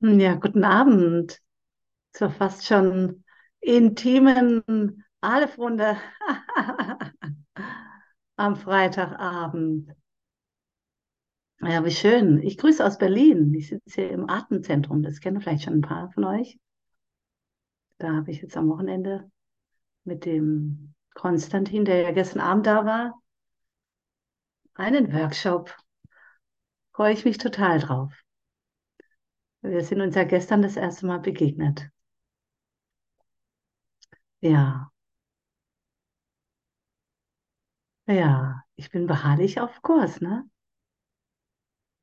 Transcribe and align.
Ja, 0.00 0.34
guten 0.34 0.64
Abend 0.64 1.40
zur 2.12 2.30
fast 2.30 2.66
schon 2.66 3.24
intimen 3.60 5.04
Aleph-Runde 5.20 5.96
am 8.36 8.56
Freitagabend. 8.56 9.90
Ja, 11.60 11.84
wie 11.84 11.90
schön. 11.92 12.42
Ich 12.42 12.56
grüße 12.58 12.84
aus 12.84 12.98
Berlin. 12.98 13.54
Ich 13.54 13.68
sitze 13.68 14.02
hier 14.02 14.10
im 14.10 14.28
Atemzentrum. 14.28 15.02
Das 15.04 15.20
kennen 15.20 15.40
vielleicht 15.40 15.62
schon 15.64 15.74
ein 15.74 15.80
paar 15.82 16.10
von 16.12 16.24
euch. 16.24 16.58
Da 17.98 18.12
habe 18.12 18.30
ich 18.32 18.42
jetzt 18.42 18.56
am 18.56 18.68
Wochenende 18.68 19.30
mit 20.04 20.24
dem 20.26 20.94
Konstantin, 21.14 21.84
der 21.84 22.02
ja 22.02 22.12
gestern 22.12 22.40
Abend 22.40 22.66
da 22.66 22.84
war, 22.86 23.22
einen 24.76 25.12
Workshop. 25.12 25.76
Freue 26.92 27.14
ich 27.14 27.24
mich 27.24 27.38
total 27.38 27.78
drauf. 27.78 28.12
Wir 29.68 29.84
sind 29.84 30.00
uns 30.00 30.16
ja 30.16 30.24
gestern 30.24 30.62
das 30.62 30.76
erste 30.76 31.06
Mal 31.06 31.20
begegnet. 31.20 31.88
Ja. 34.40 34.90
Ja, 38.08 38.64
ich 38.76 38.90
bin 38.90 39.06
beharrlich 39.06 39.60
auf 39.60 39.82
Kurs, 39.82 40.20
ne? 40.20 40.48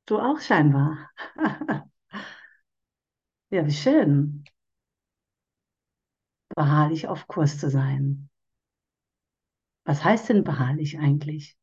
Du 0.06 0.18
auch 0.18 0.40
scheinbar. 0.40 1.10
Ja, 3.50 3.66
wie 3.66 3.72
schön, 3.72 4.44
beharrlich 6.56 7.06
auf 7.06 7.28
Kurs 7.28 7.56
zu 7.58 7.70
sein. 7.70 8.28
Was 9.86 10.04
heißt 10.04 10.28
denn 10.28 10.44
beharrlich 10.44 10.98
eigentlich? 10.98 11.56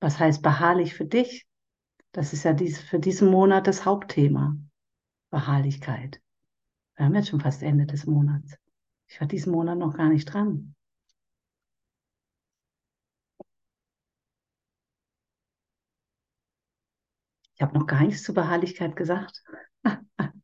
Was 0.00 0.18
heißt 0.18 0.42
beharrlich 0.42 0.92
für 0.92 1.06
dich? 1.06 1.46
Das 2.12 2.32
ist 2.34 2.44
ja 2.44 2.52
dies, 2.52 2.78
für 2.78 2.98
diesen 2.98 3.30
Monat 3.30 3.66
das 3.66 3.84
Hauptthema. 3.84 4.56
Beharrlichkeit. 5.30 6.20
Wir 6.96 7.06
haben 7.06 7.14
jetzt 7.14 7.30
schon 7.30 7.40
fast 7.40 7.62
Ende 7.62 7.86
des 7.86 8.06
Monats. 8.06 8.56
Ich 9.08 9.20
war 9.20 9.26
diesen 9.26 9.52
Monat 9.52 9.78
noch 9.78 9.96
gar 9.96 10.10
nicht 10.10 10.26
dran. 10.26 10.74
Ich 17.54 17.62
habe 17.62 17.78
noch 17.78 17.86
gar 17.86 18.02
nichts 18.02 18.22
zu 18.24 18.34
Beharrlichkeit 18.34 18.94
gesagt. 18.96 19.42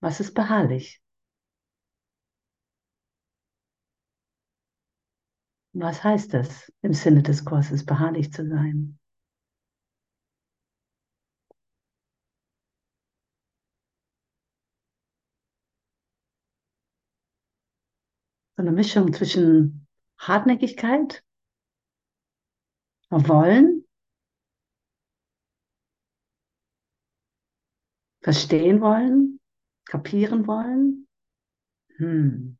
Was 0.00 0.20
ist 0.20 0.34
beharrlich? 0.34 1.02
Was 5.78 6.02
heißt 6.02 6.32
das 6.32 6.72
im 6.80 6.94
Sinne 6.94 7.22
des 7.22 7.44
Kurses, 7.44 7.84
beharrlich 7.84 8.32
zu 8.32 8.48
sein? 8.48 8.98
So 18.56 18.62
eine 18.62 18.72
Mischung 18.72 19.12
zwischen 19.12 19.86
Hartnäckigkeit, 20.16 21.22
Wollen, 23.10 23.84
verstehen 28.22 28.80
wollen, 28.80 29.40
kapieren 29.84 30.46
wollen. 30.46 31.06
Hm. 31.98 32.58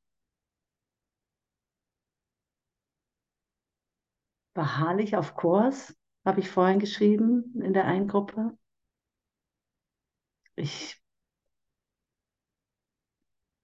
Beharrlich 4.56 5.14
auf 5.16 5.34
Kurs, 5.34 5.94
habe 6.24 6.40
ich 6.40 6.48
vorhin 6.48 6.78
geschrieben 6.78 7.60
in 7.60 7.74
der 7.74 7.84
einen 7.84 8.08
Gruppe. 8.08 8.56
Ich, 10.54 10.98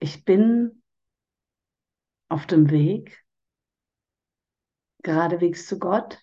ich 0.00 0.26
bin 0.26 0.82
auf 2.28 2.46
dem 2.46 2.68
Weg, 2.68 3.24
geradewegs 5.02 5.66
zu 5.66 5.78
Gott. 5.78 6.22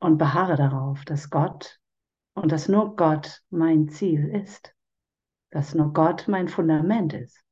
Und 0.00 0.18
beharre 0.18 0.56
darauf, 0.56 1.04
dass 1.04 1.30
Gott 1.30 1.78
und 2.34 2.50
dass 2.50 2.68
nur 2.68 2.96
Gott 2.96 3.40
mein 3.50 3.88
Ziel 3.88 4.28
ist, 4.34 4.74
dass 5.50 5.76
nur 5.76 5.92
Gott 5.92 6.26
mein 6.26 6.48
Fundament 6.48 7.12
ist. 7.12 7.47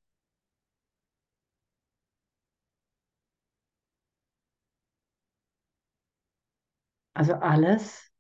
Also 7.17 7.33
alles 7.33 8.13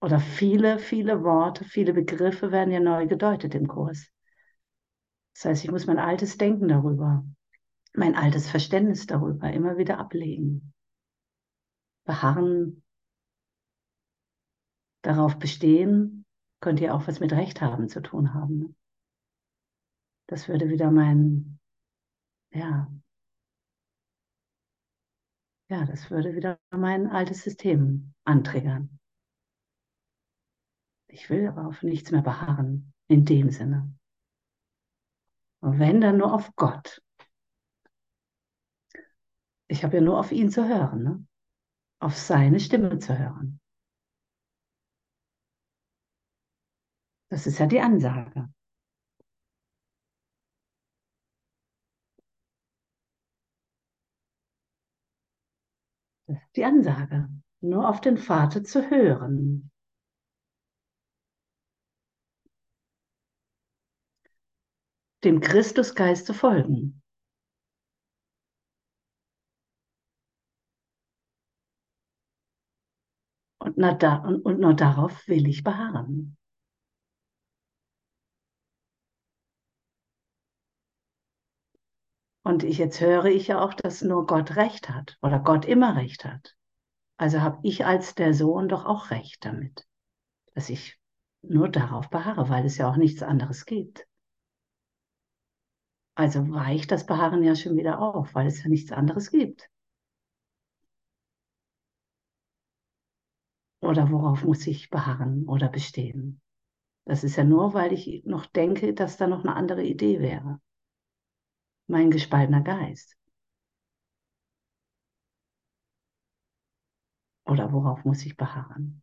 oder 0.00 0.18
viele, 0.18 0.80
viele 0.80 1.22
Worte, 1.22 1.62
viele 1.64 1.92
Begriffe 1.92 2.50
werden 2.50 2.72
ja 2.72 2.80
neu 2.80 3.06
gedeutet 3.06 3.54
im 3.54 3.68
Kurs. 3.68 4.08
Das 5.36 5.44
heißt, 5.44 5.64
ich 5.64 5.70
muss 5.70 5.86
mein 5.86 6.00
altes 6.00 6.36
Denken 6.36 6.66
darüber, 6.66 7.24
mein 7.94 8.16
altes 8.16 8.50
Verständnis 8.50 9.06
darüber 9.06 9.52
immer 9.52 9.76
wieder 9.76 9.98
ablegen. 9.98 10.72
Beharren, 12.04 12.82
darauf 15.02 15.38
bestehen, 15.38 16.24
könnte 16.60 16.86
ja 16.86 16.94
auch 16.94 17.06
was 17.06 17.20
mit 17.20 17.32
Recht 17.32 17.60
haben 17.60 17.88
zu 17.88 18.02
tun 18.02 18.34
haben. 18.34 18.58
Ne? 18.58 18.74
Das 20.26 20.48
würde 20.48 20.68
wieder 20.68 20.90
mein, 20.90 21.60
ja, 22.50 22.90
ja, 25.68 25.84
das 25.84 26.10
würde 26.10 26.34
wieder 26.34 26.58
mein 26.70 27.08
altes 27.08 27.42
System 27.42 28.14
antriggern. 28.24 28.98
Ich 31.08 31.30
will 31.30 31.46
aber 31.46 31.66
auf 31.66 31.82
nichts 31.82 32.10
mehr 32.10 32.22
beharren, 32.22 32.92
in 33.08 33.24
dem 33.24 33.50
Sinne. 33.50 33.92
Und 35.60 35.78
wenn, 35.78 36.00
dann 36.00 36.18
nur 36.18 36.32
auf 36.32 36.54
Gott. 36.56 37.02
Ich 39.68 39.82
habe 39.82 39.96
ja 39.96 40.02
nur 40.02 40.18
auf 40.20 40.30
ihn 40.30 40.50
zu 40.50 40.68
hören, 40.68 41.02
ne? 41.02 41.26
auf 41.98 42.16
seine 42.16 42.60
Stimme 42.60 42.98
zu 42.98 43.18
hören. 43.18 43.60
Das 47.28 47.46
ist 47.46 47.58
ja 47.58 47.66
die 47.66 47.80
Ansage. 47.80 48.48
Die 56.56 56.64
Ansage. 56.64 57.28
Nur 57.60 57.88
auf 57.88 58.00
den 58.00 58.18
Vater 58.18 58.64
zu 58.64 58.90
hören. 58.90 59.70
Dem 65.24 65.40
Christusgeist 65.40 66.26
zu 66.26 66.34
folgen. 66.34 67.02
Und 73.58 73.78
nur 73.78 74.74
darauf 74.74 75.26
will 75.26 75.48
ich 75.48 75.64
beharren. 75.64 76.36
Und 82.46 82.62
ich, 82.62 82.78
jetzt 82.78 83.00
höre 83.00 83.24
ich 83.24 83.48
ja 83.48 83.60
auch, 83.60 83.74
dass 83.74 84.02
nur 84.02 84.24
Gott 84.24 84.54
recht 84.54 84.88
hat 84.88 85.18
oder 85.20 85.40
Gott 85.40 85.64
immer 85.64 85.96
recht 85.96 86.24
hat. 86.24 86.54
Also 87.16 87.40
habe 87.40 87.58
ich 87.64 87.84
als 87.84 88.14
der 88.14 88.34
Sohn 88.34 88.68
doch 88.68 88.84
auch 88.84 89.10
recht 89.10 89.44
damit, 89.44 89.84
dass 90.54 90.70
ich 90.70 90.96
nur 91.42 91.68
darauf 91.68 92.08
beharre, 92.08 92.48
weil 92.48 92.64
es 92.64 92.76
ja 92.76 92.88
auch 92.88 92.94
nichts 92.98 93.24
anderes 93.24 93.66
gibt. 93.66 94.06
Also 96.14 96.48
weicht 96.52 96.92
das 96.92 97.04
Beharren 97.04 97.42
ja 97.42 97.56
schon 97.56 97.76
wieder 97.76 97.98
auf, 98.00 98.32
weil 98.36 98.46
es 98.46 98.62
ja 98.62 98.68
nichts 98.68 98.92
anderes 98.92 99.32
gibt. 99.32 99.68
Oder 103.80 104.08
worauf 104.12 104.44
muss 104.44 104.64
ich 104.68 104.88
beharren 104.88 105.48
oder 105.48 105.68
bestehen? 105.68 106.40
Das 107.06 107.24
ist 107.24 107.34
ja 107.34 107.42
nur, 107.42 107.74
weil 107.74 107.92
ich 107.92 108.22
noch 108.24 108.46
denke, 108.46 108.94
dass 108.94 109.16
da 109.16 109.26
noch 109.26 109.42
eine 109.42 109.56
andere 109.56 109.82
Idee 109.82 110.20
wäre 110.20 110.60
mein 111.88 112.10
gespaltener 112.10 112.62
Geist? 112.62 113.16
Oder 117.46 117.72
worauf 117.72 118.04
muss 118.04 118.26
ich 118.26 118.36
beharren? 118.36 119.02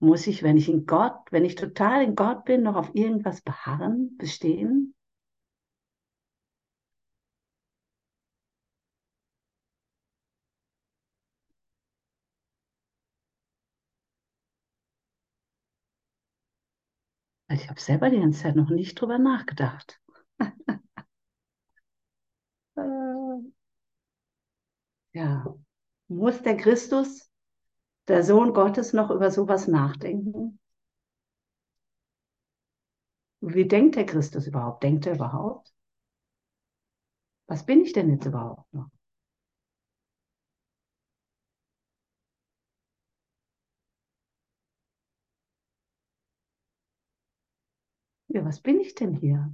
Muss 0.00 0.26
ich, 0.28 0.42
wenn 0.44 0.56
ich 0.58 0.68
in 0.68 0.86
Gott, 0.86 1.32
wenn 1.32 1.44
ich 1.44 1.56
total 1.56 2.02
in 2.04 2.16
Gott 2.16 2.44
bin, 2.46 2.62
noch 2.62 2.76
auf 2.76 2.94
irgendwas 2.94 3.42
beharren, 3.42 4.16
bestehen? 4.18 4.94
Ich 17.50 17.68
habe 17.68 17.78
selber 17.78 18.08
die 18.08 18.18
ganze 18.18 18.40
Zeit 18.44 18.56
noch 18.56 18.70
nicht 18.70 18.94
drüber 18.98 19.18
nachgedacht. 19.18 20.00
Ja. 25.12 25.44
Muss 26.08 26.42
der 26.42 26.56
Christus, 26.56 27.30
der 28.08 28.24
Sohn 28.24 28.54
Gottes, 28.54 28.92
noch 28.94 29.10
über 29.10 29.30
sowas 29.30 29.68
nachdenken? 29.68 30.58
Wie 33.42 33.68
denkt 33.68 33.96
der 33.96 34.06
Christus 34.06 34.46
überhaupt? 34.46 34.82
Denkt 34.82 35.04
er 35.04 35.16
überhaupt? 35.16 35.74
Was 37.48 37.66
bin 37.66 37.82
ich 37.82 37.92
denn 37.92 38.08
jetzt 38.08 38.24
überhaupt 38.24 38.72
noch? 38.72 38.88
Ja, 48.28 48.44
was 48.44 48.60
bin 48.60 48.80
ich 48.80 48.94
denn 48.94 49.12
hier? 49.14 49.52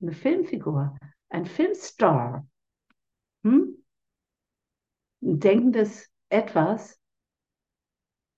Eine 0.00 0.12
Filmfigur, 0.12 0.96
ein 1.28 1.46
Filmstar. 1.46 2.44
Hm? 3.44 3.83
Ein 5.24 5.40
denkendes 5.40 6.08
Etwas, 6.28 7.00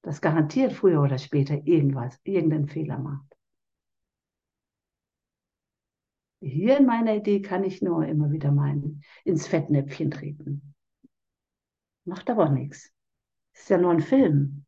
das 0.00 0.22
garantiert 0.22 0.72
früher 0.72 1.02
oder 1.02 1.18
später 1.18 1.66
irgendwas, 1.66 2.18
irgendeinen 2.24 2.66
Fehler 2.68 2.98
macht. 2.98 3.36
Hier 6.40 6.78
in 6.78 6.86
meiner 6.86 7.14
Idee 7.14 7.42
kann 7.42 7.62
ich 7.62 7.82
nur 7.82 8.06
immer 8.06 8.30
wieder 8.30 8.50
meinen, 8.50 9.02
ins 9.24 9.46
Fettnäpfchen 9.46 10.10
treten. 10.10 10.74
Macht 12.06 12.30
aber 12.30 12.48
nichts. 12.48 12.90
Ist 13.54 13.70
ja 13.70 13.78
nur 13.78 13.92
ein 13.92 14.00
Film. 14.00 14.66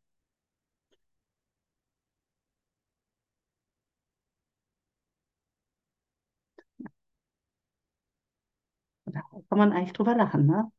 Da 9.05 9.21
kann 9.49 9.57
man 9.57 9.73
eigentlich 9.73 9.91
drüber 9.93 10.15
lachen, 10.15 10.45
ne? 10.45 10.71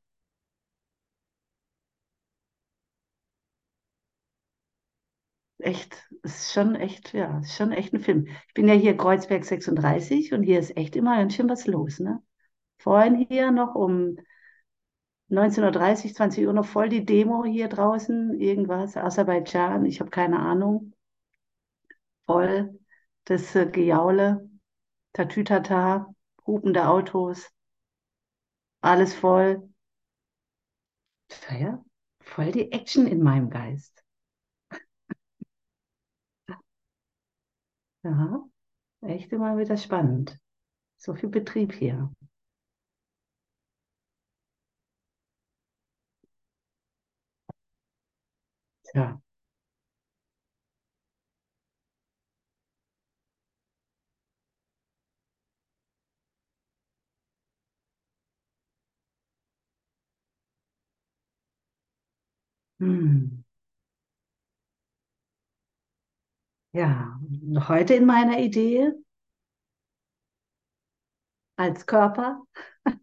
Echt, 5.63 6.09
ist 6.23 6.53
schon 6.53 6.75
echt, 6.75 7.13
ja, 7.13 7.39
ist 7.41 7.55
schon 7.57 7.73
echt 7.73 7.93
ein 7.93 8.01
Film. 8.01 8.27
Ich 8.49 8.55
bin 8.55 8.69
ja 8.69 8.75
hier 8.75 8.97
Kreuzberg 8.97 9.45
36 9.45 10.33
und 10.33 10.43
hier 10.43 10.59
ist 10.59 10.77
echt 10.77 10.97
immer 10.97 11.13
ein 11.15 11.29
bisschen 11.29 11.49
was 11.49 11.67
los, 11.67 11.99
ne? 12.01 12.23
Vorhin 12.79 13.17
hier 13.29 13.51
noch 13.53 13.75
um 13.75 14.17
19.30 15.29 16.15
20 16.17 16.47
Uhr 16.47 16.53
noch 16.55 16.67
voll 16.67 16.89
die 16.91 17.05
Demo 17.05 17.45
hier 17.45 17.69
draußen, 17.69 18.41
irgendwas, 18.41 18.97
Aserbaidschan, 18.97 19.85
ich 19.87 20.01
habe 20.01 20.11
keine 20.11 20.41
Ahnung. 20.41 20.93
Voll 22.27 22.81
das 23.27 23.55
äh, 23.55 23.67
Gejaule, 23.67 24.49
Tatütata, 25.13 26.15
hupende 26.47 26.89
Autos, 26.89 27.51
alles 28.83 29.15
voll. 29.15 29.71
Ja, 31.59 31.85
voll 32.21 32.53
die 32.53 32.71
Action 32.73 33.07
in 33.09 33.21
meinem 33.23 33.51
Geist. 33.51 34.00
Ja, 38.03 38.45
echt 39.03 39.33
immer 39.33 39.59
wieder 39.59 39.77
spannend. 39.79 40.39
So 40.99 41.15
viel 41.15 41.29
Betrieb 41.31 41.73
hier. 41.75 42.13
Tja. 48.85 49.21
Hm. 62.81 63.43
Ja, 66.73 67.20
heute 67.69 67.95
in 67.95 68.07
meiner 68.07 68.39
Idee 68.39 68.93
als 71.57 71.87
Körper 71.87 72.43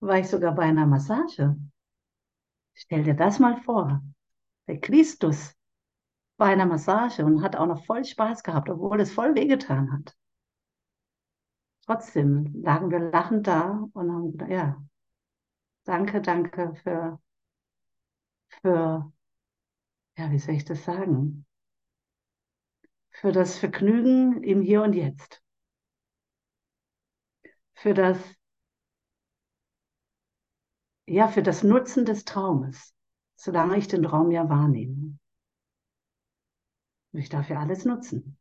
war 0.00 0.18
ich 0.18 0.28
sogar 0.28 0.54
bei 0.54 0.62
einer 0.62 0.86
Massage. 0.86 1.56
Stell 2.74 3.04
dir 3.04 3.14
das 3.14 3.38
mal 3.38 3.60
vor. 3.62 4.02
Der 4.68 4.80
Christus 4.80 5.54
bei 6.36 6.46
einer 6.46 6.66
Massage 6.66 7.24
und 7.24 7.42
hat 7.42 7.56
auch 7.56 7.66
noch 7.66 7.84
voll 7.86 8.04
Spaß 8.04 8.42
gehabt, 8.42 8.68
obwohl 8.68 9.00
es 9.00 9.12
voll 9.12 9.34
wehgetan 9.34 9.92
hat. 9.92 10.14
Trotzdem 11.86 12.62
lagen 12.62 12.90
wir 12.90 12.98
lachend 12.98 13.46
da 13.46 13.88
und 13.92 14.12
haben 14.12 14.32
gedacht, 14.32 14.50
ja, 14.50 14.84
danke, 15.84 16.20
danke 16.20 16.74
für, 16.82 17.20
für, 18.62 19.12
ja, 20.18 20.30
wie 20.30 20.38
soll 20.38 20.54
ich 20.56 20.64
das 20.64 20.84
sagen? 20.84 21.46
Für 23.20 23.32
das 23.32 23.58
Vergnügen 23.58 24.44
im 24.44 24.62
Hier 24.62 24.80
und 24.84 24.92
Jetzt. 24.92 25.42
Für 27.74 27.94
das, 27.94 28.18
ja, 31.08 31.26
für 31.28 31.42
das 31.42 31.62
Nutzen 31.64 32.04
des 32.04 32.24
Traumes, 32.24 32.94
solange 33.36 33.76
ich 33.76 33.88
den 33.88 34.04
Traum 34.04 34.30
ja 34.30 34.48
wahrnehme. 34.48 35.18
Ich 37.10 37.28
darf 37.30 37.48
ja 37.50 37.58
alles 37.58 37.84
nutzen. 37.84 38.38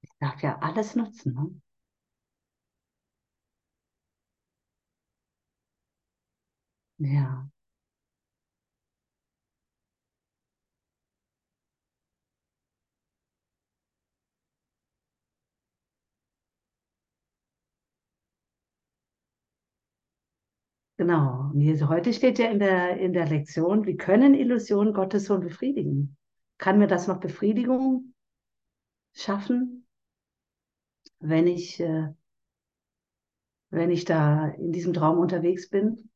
Ich 0.00 0.10
darf 0.20 0.40
ja 0.42 0.58
alles 0.60 0.94
nutzen. 0.96 1.60
Ne? 6.98 7.10
Ja. 7.14 7.48
Genau. 20.98 21.50
Und 21.52 21.60
hier, 21.60 21.88
heute 21.88 22.12
steht 22.12 22.38
ja 22.38 22.50
in 22.50 22.58
der, 22.58 22.96
in 22.98 23.12
der 23.12 23.26
Lektion, 23.26 23.84
wie 23.84 23.96
können 23.96 24.34
Illusionen 24.34 24.94
Gottes 24.94 25.26
Sohn 25.26 25.40
befriedigen? 25.40 26.16
Kann 26.58 26.78
mir 26.78 26.86
das 26.86 27.06
noch 27.06 27.20
Befriedigung 27.20 28.14
schaffen, 29.12 29.86
wenn 31.20 31.46
ich, 31.46 31.80
äh, 31.80 32.08
wenn 33.70 33.90
ich 33.90 34.06
da 34.06 34.48
in 34.48 34.72
diesem 34.72 34.94
Traum 34.94 35.18
unterwegs 35.18 35.68
bin? 35.68 36.08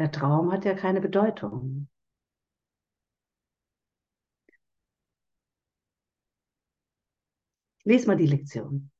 Der 0.00 0.10
Traum 0.10 0.50
hat 0.50 0.64
ja 0.64 0.72
keine 0.72 1.02
Bedeutung. 1.02 1.86
Lies 7.84 8.06
mal 8.06 8.16
die 8.16 8.24
Lektion. 8.24 8.90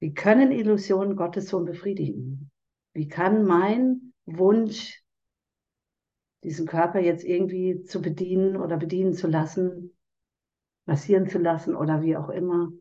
Wie 0.00 0.14
können 0.14 0.50
Illusionen 0.50 1.14
Gottes 1.14 1.48
Sohn 1.48 1.64
befriedigen? 1.64 2.50
Wie 2.92 3.06
kann 3.06 3.44
mein 3.44 4.14
Wunsch, 4.26 5.00
diesen 6.42 6.66
Körper 6.66 6.98
jetzt 6.98 7.22
irgendwie 7.22 7.84
zu 7.84 8.02
bedienen 8.02 8.56
oder 8.56 8.78
bedienen 8.78 9.14
zu 9.14 9.28
lassen, 9.28 9.96
massieren 10.86 11.28
zu 11.28 11.38
lassen 11.38 11.76
oder 11.76 12.02
wie 12.02 12.16
auch 12.16 12.30
immer, 12.30 12.72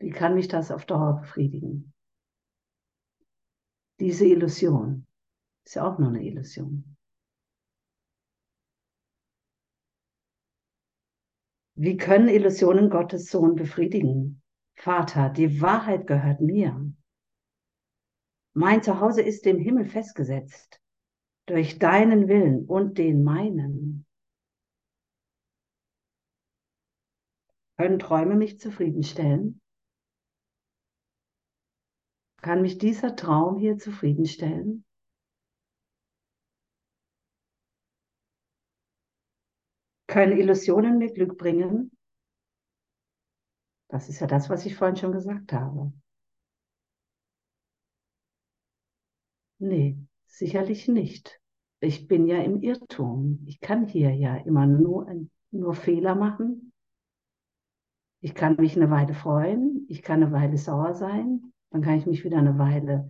wie 0.00 0.10
kann 0.10 0.34
mich 0.34 0.48
das 0.48 0.70
auf 0.70 0.84
Dauer 0.84 1.20
befriedigen? 1.22 1.93
Diese 4.00 4.26
Illusion 4.26 5.06
ist 5.64 5.76
ja 5.76 5.86
auch 5.86 5.98
nur 5.98 6.08
eine 6.08 6.24
Illusion. 6.24 6.96
Wie 11.76 11.96
können 11.96 12.28
Illusionen 12.28 12.90
Gottes 12.90 13.30
Sohn 13.30 13.56
befriedigen? 13.56 14.42
Vater, 14.76 15.30
die 15.30 15.60
Wahrheit 15.60 16.06
gehört 16.06 16.40
mir. 16.40 16.92
Mein 18.52 18.82
Zuhause 18.82 19.22
ist 19.22 19.46
im 19.46 19.58
Himmel 19.58 19.84
festgesetzt, 19.84 20.80
durch 21.46 21.78
deinen 21.78 22.28
Willen 22.28 22.66
und 22.66 22.98
den 22.98 23.24
meinen. 23.24 24.06
Können 27.76 27.98
Träume 27.98 28.36
mich 28.36 28.60
zufriedenstellen? 28.60 29.60
Kann 32.44 32.60
mich 32.60 32.76
dieser 32.76 33.16
Traum 33.16 33.56
hier 33.56 33.78
zufriedenstellen? 33.78 34.84
Können 40.06 40.36
Illusionen 40.36 40.98
mir 40.98 41.10
Glück 41.10 41.38
bringen? 41.38 41.96
Das 43.88 44.10
ist 44.10 44.20
ja 44.20 44.26
das, 44.26 44.50
was 44.50 44.66
ich 44.66 44.76
vorhin 44.76 44.96
schon 44.96 45.12
gesagt 45.12 45.54
habe. 45.54 45.94
Nee, 49.58 49.96
sicherlich 50.26 50.86
nicht. 50.86 51.40
Ich 51.80 52.08
bin 52.08 52.26
ja 52.26 52.42
im 52.42 52.60
Irrtum. 52.60 53.42
Ich 53.46 53.58
kann 53.60 53.86
hier 53.86 54.14
ja 54.14 54.36
immer 54.36 54.66
nur, 54.66 55.10
nur 55.50 55.74
Fehler 55.74 56.14
machen. 56.14 56.74
Ich 58.20 58.34
kann 58.34 58.56
mich 58.56 58.76
eine 58.76 58.90
Weile 58.90 59.14
freuen, 59.14 59.86
ich 59.88 60.02
kann 60.02 60.22
eine 60.22 60.32
Weile 60.32 60.58
sauer 60.58 60.92
sein, 60.92 61.53
dann 61.74 61.82
kann 61.82 61.98
ich 61.98 62.06
mich 62.06 62.22
wieder 62.22 62.38
eine 62.38 62.56
Weile 62.56 63.08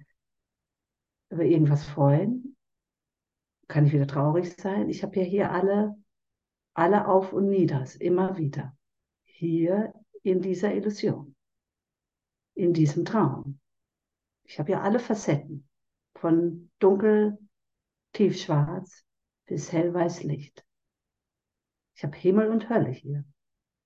über 1.28 1.44
irgendwas 1.44 1.84
freuen, 1.84 2.56
kann 3.68 3.84
ich 3.84 3.92
wieder 3.92 4.06
traurig 4.06 4.54
sein. 4.56 4.88
Ich 4.88 5.02
habe 5.02 5.16
ja 5.18 5.22
hier 5.22 5.52
alle, 5.52 5.94
alle 6.72 7.06
Auf 7.06 7.34
und 7.34 7.50
Nieders, 7.50 7.94
immer 7.94 8.38
wieder. 8.38 8.74
Hier 9.24 9.92
in 10.22 10.40
dieser 10.40 10.74
Illusion, 10.74 11.36
in 12.54 12.72
diesem 12.72 13.04
Traum. 13.04 13.60
Ich 14.44 14.58
habe 14.58 14.72
ja 14.72 14.80
alle 14.80 14.98
Facetten, 14.98 15.68
von 16.14 16.70
dunkel, 16.78 17.36
tiefschwarz 18.14 19.04
bis 19.44 19.72
hellweiß 19.72 20.22
Licht. 20.22 20.64
Ich 21.96 22.02
habe 22.02 22.16
Himmel 22.16 22.48
und 22.48 22.70
Hölle 22.70 22.92
hier. 22.92 23.26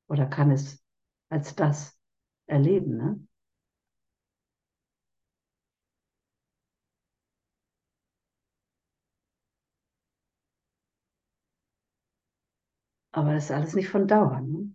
Oder 0.07 0.27
kann 0.27 0.53
es 0.53 0.81
als 1.31 1.57
das 1.57 1.99
erleben, 2.47 2.97
ne? 2.97 3.28
Aber 13.19 13.35
das 13.35 13.47
ist 13.47 13.51
alles 13.51 13.75
nicht 13.75 13.89
von 13.89 14.07
Dauer. 14.07 14.41
Ne? 14.43 14.73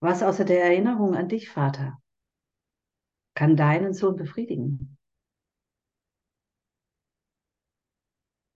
Was 0.00 0.24
außer 0.24 0.44
der 0.44 0.64
Erinnerung 0.64 1.14
an 1.14 1.28
dich, 1.28 1.50
Vater, 1.50 2.02
kann 3.36 3.54
deinen 3.56 3.94
Sohn 3.94 4.16
befriedigen? 4.16 4.98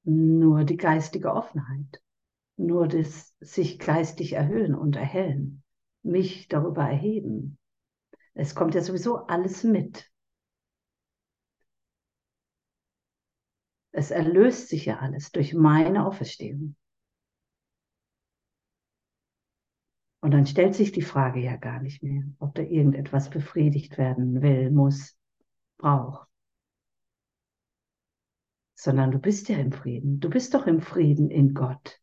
Nur 0.02 0.64
die 0.64 0.76
geistige 0.76 1.32
Offenheit, 1.32 2.02
nur 2.56 2.88
das 2.88 3.36
sich 3.38 3.78
geistig 3.78 4.32
erhöhen 4.32 4.74
und 4.74 4.96
erhellen, 4.96 5.62
mich 6.02 6.48
darüber 6.48 6.82
erheben. 6.82 7.56
Es 8.34 8.56
kommt 8.56 8.74
ja 8.74 8.80
sowieso 8.80 9.28
alles 9.28 9.62
mit. 9.62 10.11
Es 13.92 14.10
erlöst 14.10 14.68
sich 14.68 14.86
ja 14.86 14.98
alles 14.98 15.32
durch 15.32 15.54
meine 15.54 16.06
Auferstehung. 16.06 16.76
Und 20.20 20.30
dann 20.30 20.46
stellt 20.46 20.74
sich 20.74 20.92
die 20.92 21.02
Frage 21.02 21.40
ja 21.40 21.56
gar 21.56 21.80
nicht 21.80 22.02
mehr, 22.02 22.22
ob 22.38 22.54
da 22.54 22.62
irgendetwas 22.62 23.28
befriedigt 23.28 23.98
werden 23.98 24.40
will, 24.40 24.70
muss, 24.70 25.18
braucht. 25.78 26.28
Sondern 28.74 29.10
du 29.10 29.18
bist 29.18 29.48
ja 29.48 29.58
im 29.58 29.72
Frieden. 29.72 30.20
Du 30.20 30.30
bist 30.30 30.54
doch 30.54 30.66
im 30.66 30.80
Frieden 30.80 31.30
in 31.30 31.54
Gott. 31.54 32.00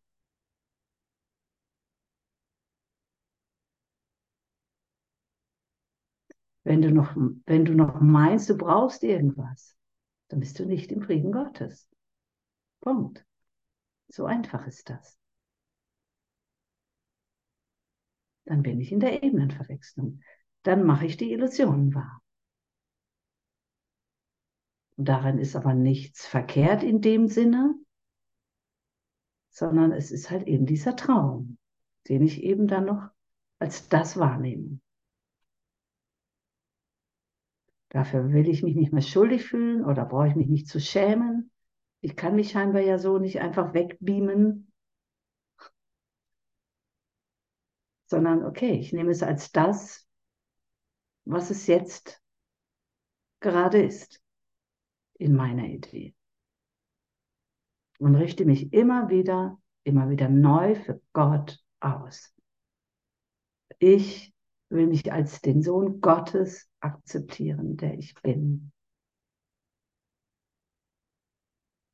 Wenn 6.62 6.82
du 6.82 6.90
noch, 6.92 7.16
wenn 7.46 7.64
du 7.64 7.74
noch 7.74 8.00
meinst, 8.00 8.50
du 8.50 8.56
brauchst 8.56 9.02
irgendwas, 9.02 9.76
dann 10.30 10.38
bist 10.38 10.58
du 10.60 10.64
nicht 10.64 10.92
im 10.92 11.02
Frieden 11.02 11.32
Gottes. 11.32 11.88
Punkt. 12.80 13.26
So 14.08 14.26
einfach 14.26 14.66
ist 14.66 14.88
das. 14.88 15.18
Dann 18.44 18.62
bin 18.62 18.80
ich 18.80 18.92
in 18.92 19.00
der 19.00 19.22
Ebenenverwechslung. 19.22 20.22
Dann 20.62 20.84
mache 20.84 21.06
ich 21.06 21.16
die 21.16 21.32
Illusionen 21.32 21.94
wahr. 21.94 22.22
Und 24.96 25.08
darin 25.08 25.38
ist 25.38 25.56
aber 25.56 25.74
nichts 25.74 26.26
verkehrt 26.26 26.84
in 26.84 27.00
dem 27.00 27.26
Sinne, 27.26 27.74
sondern 29.50 29.90
es 29.92 30.12
ist 30.12 30.30
halt 30.30 30.46
eben 30.46 30.64
dieser 30.64 30.94
Traum, 30.94 31.58
den 32.08 32.22
ich 32.22 32.42
eben 32.42 32.68
dann 32.68 32.86
noch 32.86 33.10
als 33.58 33.88
das 33.88 34.16
wahrnehme. 34.16 34.80
Dafür 37.90 38.32
will 38.32 38.48
ich 38.48 38.62
mich 38.62 38.76
nicht 38.76 38.92
mehr 38.92 39.02
schuldig 39.02 39.44
fühlen 39.44 39.84
oder 39.84 40.04
brauche 40.04 40.28
ich 40.28 40.36
mich 40.36 40.48
nicht 40.48 40.68
zu 40.68 40.80
schämen. 40.80 41.50
Ich 42.00 42.16
kann 42.16 42.36
mich 42.36 42.50
scheinbar 42.50 42.82
ja 42.82 42.98
so 42.98 43.18
nicht 43.18 43.40
einfach 43.40 43.74
wegbeamen, 43.74 44.72
sondern 48.06 48.44
okay, 48.44 48.72
ich 48.72 48.92
nehme 48.92 49.10
es 49.10 49.22
als 49.22 49.52
das, 49.52 50.06
was 51.24 51.50
es 51.50 51.66
jetzt 51.66 52.22
gerade 53.40 53.82
ist 53.82 54.22
in 55.18 55.34
meiner 55.34 55.64
Idee. 55.64 56.14
Und 57.98 58.14
richte 58.14 58.44
mich 58.44 58.72
immer 58.72 59.08
wieder, 59.10 59.60
immer 59.84 60.08
wieder 60.10 60.28
neu 60.28 60.76
für 60.76 61.00
Gott 61.12 61.62
aus. 61.80 62.34
Ich 63.78 64.29
will 64.70 64.86
mich 64.86 65.12
als 65.12 65.40
den 65.40 65.62
Sohn 65.62 66.00
Gottes 66.00 66.68
akzeptieren, 66.80 67.76
der 67.76 67.94
ich 67.98 68.14
bin. 68.22 68.72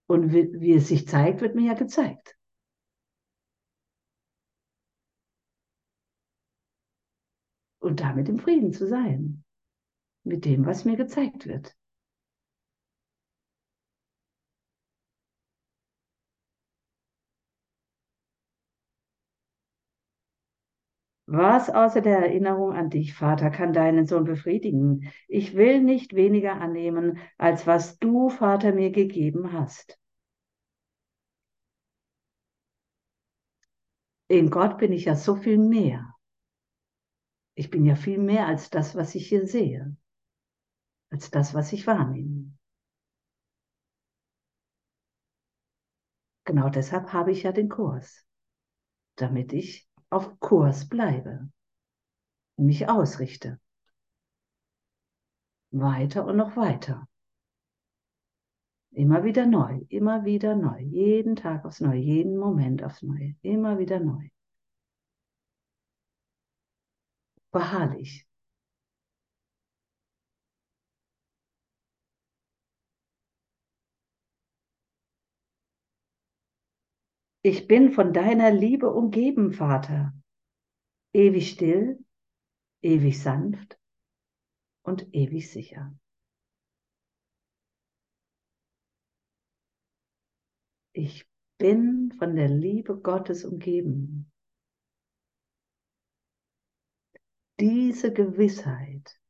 Und 0.08 0.32
wie, 0.32 0.52
wie 0.60 0.74
es 0.74 0.88
sich 0.88 1.08
zeigt, 1.08 1.40
wird 1.40 1.56
mir 1.56 1.68
ja 1.68 1.74
gezeigt. 1.74 2.36
Und 7.80 8.00
damit 8.00 8.28
im 8.28 8.38
Frieden 8.38 8.72
zu 8.72 8.86
sein. 8.86 9.44
Mit 10.24 10.44
dem, 10.44 10.66
was 10.66 10.84
mir 10.84 10.96
gezeigt 10.96 11.46
wird. 11.46 11.76
Was 21.28 21.70
außer 21.70 22.02
der 22.02 22.18
Erinnerung 22.18 22.72
an 22.72 22.88
dich, 22.88 23.14
Vater, 23.14 23.50
kann 23.50 23.72
deinen 23.72 24.06
Sohn 24.06 24.24
befriedigen? 24.24 25.12
Ich 25.26 25.56
will 25.56 25.80
nicht 25.82 26.14
weniger 26.14 26.60
annehmen, 26.60 27.18
als 27.36 27.66
was 27.66 27.98
du, 27.98 28.28
Vater, 28.28 28.72
mir 28.72 28.90
gegeben 28.92 29.52
hast. 29.52 29.98
In 34.28 34.50
Gott 34.50 34.78
bin 34.78 34.92
ich 34.92 35.06
ja 35.06 35.16
so 35.16 35.34
viel 35.34 35.58
mehr. 35.58 36.14
Ich 37.56 37.70
bin 37.70 37.84
ja 37.84 37.96
viel 37.96 38.18
mehr 38.18 38.46
als 38.46 38.70
das, 38.70 38.94
was 38.94 39.14
ich 39.16 39.28
hier 39.28 39.46
sehe, 39.46 39.96
als 41.10 41.30
das, 41.30 41.54
was 41.54 41.72
ich 41.72 41.86
wahrnehme. 41.86 42.52
Genau 46.44 46.68
deshalb 46.68 47.12
habe 47.12 47.32
ich 47.32 47.42
ja 47.42 47.50
den 47.50 47.68
Kurs, 47.68 48.24
damit 49.16 49.52
ich 49.52 49.85
auf 50.10 50.38
Kurs 50.40 50.88
bleibe, 50.88 51.50
mich 52.56 52.88
ausrichte. 52.88 53.60
Weiter 55.72 56.24
und 56.24 56.36
noch 56.36 56.56
weiter. 56.56 57.08
Immer 58.92 59.24
wieder 59.24 59.44
neu, 59.46 59.80
immer 59.90 60.24
wieder 60.24 60.56
neu, 60.56 60.80
jeden 60.80 61.36
Tag 61.36 61.66
aufs 61.66 61.80
Neue, 61.80 62.00
jeden 62.00 62.38
Moment 62.38 62.82
aufs 62.82 63.02
Neue, 63.02 63.34
immer 63.42 63.78
wieder 63.78 64.00
neu. 64.00 64.28
Beharrlich. 67.52 68.25
Ich 77.48 77.68
bin 77.68 77.92
von 77.92 78.12
deiner 78.12 78.50
Liebe 78.50 78.92
umgeben, 78.92 79.52
Vater, 79.52 80.12
ewig 81.12 81.48
still, 81.52 82.04
ewig 82.82 83.22
sanft 83.22 83.78
und 84.82 85.14
ewig 85.14 85.48
sicher. 85.48 85.96
Ich 90.92 91.24
bin 91.56 92.10
von 92.18 92.34
der 92.34 92.48
Liebe 92.48 93.00
Gottes 93.00 93.44
umgeben. 93.44 94.32
Diese 97.60 98.12
Gewissheit 98.12 99.20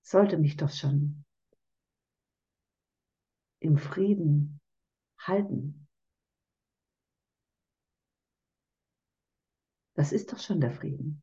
sollte 0.00 0.38
mich 0.38 0.56
doch 0.56 0.70
schon 0.70 1.26
im 3.60 3.78
Frieden 3.78 4.60
halten. 5.18 5.88
Das 9.94 10.12
ist 10.12 10.32
doch 10.32 10.38
schon 10.38 10.60
der 10.60 10.70
Frieden. 10.70 11.22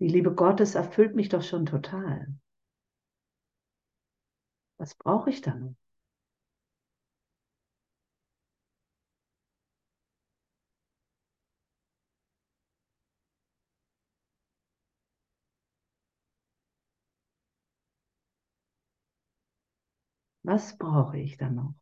Die 0.00 0.08
Liebe 0.08 0.34
Gottes 0.34 0.74
erfüllt 0.74 1.14
mich 1.14 1.28
doch 1.28 1.42
schon 1.42 1.64
total. 1.64 2.34
Was 4.78 4.96
brauche 4.96 5.30
ich 5.30 5.40
dann? 5.40 5.76
Was 20.52 20.76
brauche 20.76 21.16
ich 21.18 21.38
dann 21.38 21.54
noch? 21.54 21.74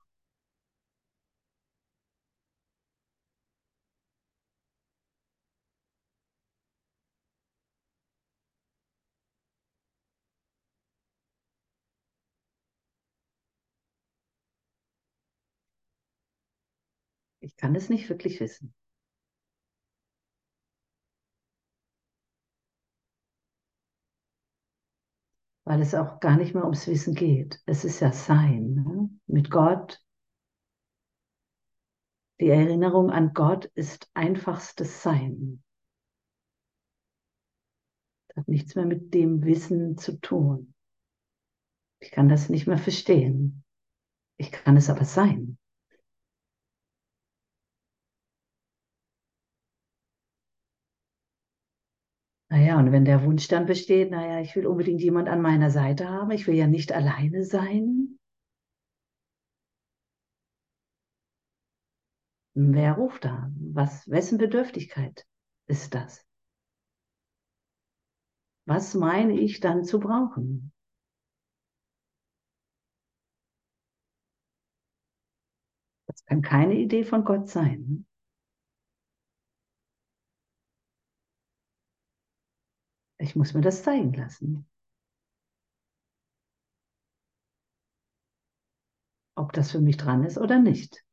Ich 17.41 17.55
kann 17.59 17.75
es 17.75 17.91
nicht 17.91 18.09
wirklich 18.09 18.41
wissen. 18.41 18.73
Weil 25.71 25.83
es 25.83 25.95
auch 25.95 26.19
gar 26.19 26.37
nicht 26.37 26.53
mehr 26.53 26.65
ums 26.65 26.89
Wissen 26.89 27.15
geht. 27.15 27.63
Es 27.65 27.85
ist 27.85 28.01
ja 28.01 28.13
Sein. 28.13 28.75
Ne? 28.75 29.09
Mit 29.29 29.53
Gott. 29.53 30.05
Die 32.41 32.49
Erinnerung 32.49 33.13
an 33.13 33.35
Gott 33.35 33.67
ist 33.77 34.11
einfachstes 34.13 35.05
Sein. 35.05 35.63
Das 38.27 38.39
hat 38.39 38.49
nichts 38.49 38.75
mehr 38.75 38.85
mit 38.85 39.15
dem 39.15 39.45
Wissen 39.45 39.97
zu 39.97 40.21
tun. 40.21 40.75
Ich 42.01 42.11
kann 42.11 42.29
das 42.29 42.49
nicht 42.49 42.67
mehr 42.67 42.79
verstehen. 42.79 43.63
Ich 44.39 44.51
kann 44.51 44.77
es 44.77 44.91
aber 44.91 45.05
sein. 45.05 45.57
Naja, 52.51 52.79
und 52.79 52.93
wenn 52.93 53.05
der 53.07 53.25
Wunsch 53.25 53.49
dann 53.49 53.65
besteht, 53.67 54.11
naja, 54.11 54.41
ich 54.41 54.55
will 54.57 54.67
unbedingt 54.67 55.01
jemand 55.01 55.29
an 55.29 55.41
meiner 55.41 55.71
Seite 55.71 56.09
haben, 56.11 56.31
ich 56.33 56.47
will 56.47 56.55
ja 56.55 56.67
nicht 56.67 56.93
alleine 56.93 57.45
sein. 57.45 58.19
Wer 62.55 62.93
ruft 62.93 63.25
da? 63.25 63.51
Was, 63.59 64.09
wessen 64.09 64.39
Bedürftigkeit 64.39 65.27
ist 65.67 65.95
das? 65.97 66.25
Was 68.67 68.95
meine 68.95 69.39
ich 69.39 69.61
dann 69.61 69.85
zu 69.85 70.01
brauchen? 70.01 70.73
Das 76.07 76.25
kann 76.27 76.43
keine 76.43 76.75
Idee 76.75 77.05
von 77.05 77.25
Gott 77.25 77.49
sein. 77.49 78.05
Ich 83.21 83.37
muss 83.37 83.55
mir 83.55 83.61
das 83.61 83.85
zeigen 83.85 84.13
lassen. 84.15 84.67
Ob 89.35 89.53
das 89.53 89.73
für 89.73 89.81
mich 89.81 89.97
dran 89.97 90.23
ist 90.23 90.39
oder 90.39 90.61
nicht. 90.61 91.05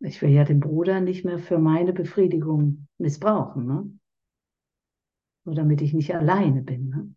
Ich 0.00 0.22
will 0.22 0.30
ja 0.30 0.44
den 0.44 0.60
Bruder 0.60 1.00
nicht 1.02 1.24
mehr 1.26 1.38
für 1.38 1.58
meine 1.58 1.92
Befriedigung 1.92 2.86
missbrauchen. 2.96 3.66
Ne? 3.66 3.90
Nur 5.46 5.54
damit 5.54 5.80
ich 5.80 5.94
nicht 5.94 6.14
alleine 6.14 6.60
bin. 6.62 6.90
Ne? 6.90 7.14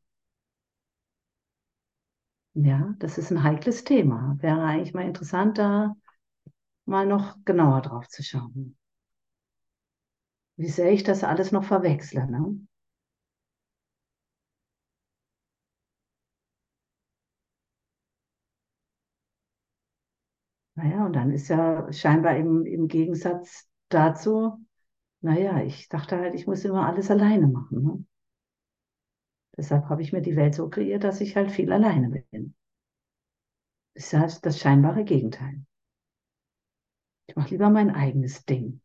Ja, 2.53 2.93
das 2.99 3.17
ist 3.17 3.31
ein 3.31 3.41
heikles 3.43 3.83
Thema. 3.85 4.37
Wäre 4.39 4.61
eigentlich 4.63 4.93
mal 4.93 5.05
interessant, 5.05 5.57
da 5.57 5.95
mal 6.85 7.05
noch 7.07 7.37
genauer 7.45 7.81
drauf 7.81 8.07
zu 8.09 8.23
schauen. 8.23 8.77
Wie 10.57 10.67
sehr 10.69 10.91
ich 10.91 11.01
das 11.03 11.23
alles 11.23 11.51
noch 11.51 11.63
verwechsle. 11.63 12.27
Ne? 12.29 12.59
Naja, 20.75 21.05
und 21.05 21.13
dann 21.13 21.31
ist 21.31 21.47
ja 21.49 21.91
scheinbar 21.93 22.35
im, 22.37 22.65
im 22.65 22.87
Gegensatz 22.87 23.67
dazu, 23.89 24.65
naja, 25.21 25.61
ich 25.63 25.89
dachte 25.89 26.17
halt, 26.19 26.35
ich 26.35 26.47
muss 26.47 26.65
immer 26.65 26.87
alles 26.87 27.11
alleine 27.11 27.47
machen. 27.47 27.83
Ne? 27.83 28.05
Deshalb 29.59 29.89
habe 29.89 30.01
ich 30.01 30.13
mir 30.13 30.21
die 30.21 30.37
Welt 30.37 30.55
so 30.55 30.69
kreiert, 30.69 31.03
dass 31.03 31.19
ich 31.19 31.35
halt 31.35 31.51
viel 31.51 31.73
alleine 31.73 32.23
bin. 32.31 32.55
Das 33.93 34.05
ist 34.05 34.13
halt 34.13 34.45
das 34.45 34.57
scheinbare 34.57 35.03
Gegenteil. 35.03 35.65
Ich 37.27 37.35
mache 37.35 37.49
lieber 37.49 37.69
mein 37.69 37.89
eigenes 37.89 38.45
Ding, 38.45 38.79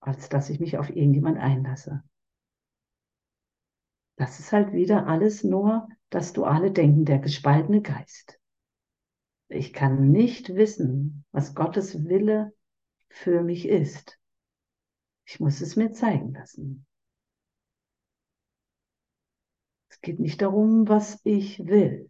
als 0.00 0.30
dass 0.30 0.48
ich 0.48 0.58
mich 0.58 0.78
auf 0.78 0.88
irgendjemand 0.88 1.36
einlasse. 1.36 2.02
Das 4.16 4.40
ist 4.40 4.52
halt 4.52 4.72
wieder 4.72 5.06
alles 5.06 5.44
nur 5.44 5.90
das 6.08 6.32
duale 6.32 6.72
Denken, 6.72 7.04
der 7.04 7.18
gespaltene 7.18 7.82
Geist. 7.82 8.40
Ich 9.48 9.74
kann 9.74 10.10
nicht 10.10 10.54
wissen, 10.54 11.26
was 11.30 11.54
Gottes 11.54 12.06
Wille 12.06 12.54
für 13.10 13.42
mich 13.42 13.68
ist. 13.68 14.18
Ich 15.26 15.40
muss 15.40 15.60
es 15.60 15.76
mir 15.76 15.92
zeigen 15.92 16.32
lassen. 16.32 16.86
Es 19.98 20.02
geht 20.02 20.20
nicht 20.20 20.40
darum, 20.42 20.88
was 20.88 21.20
ich 21.24 21.58
will. 21.66 22.08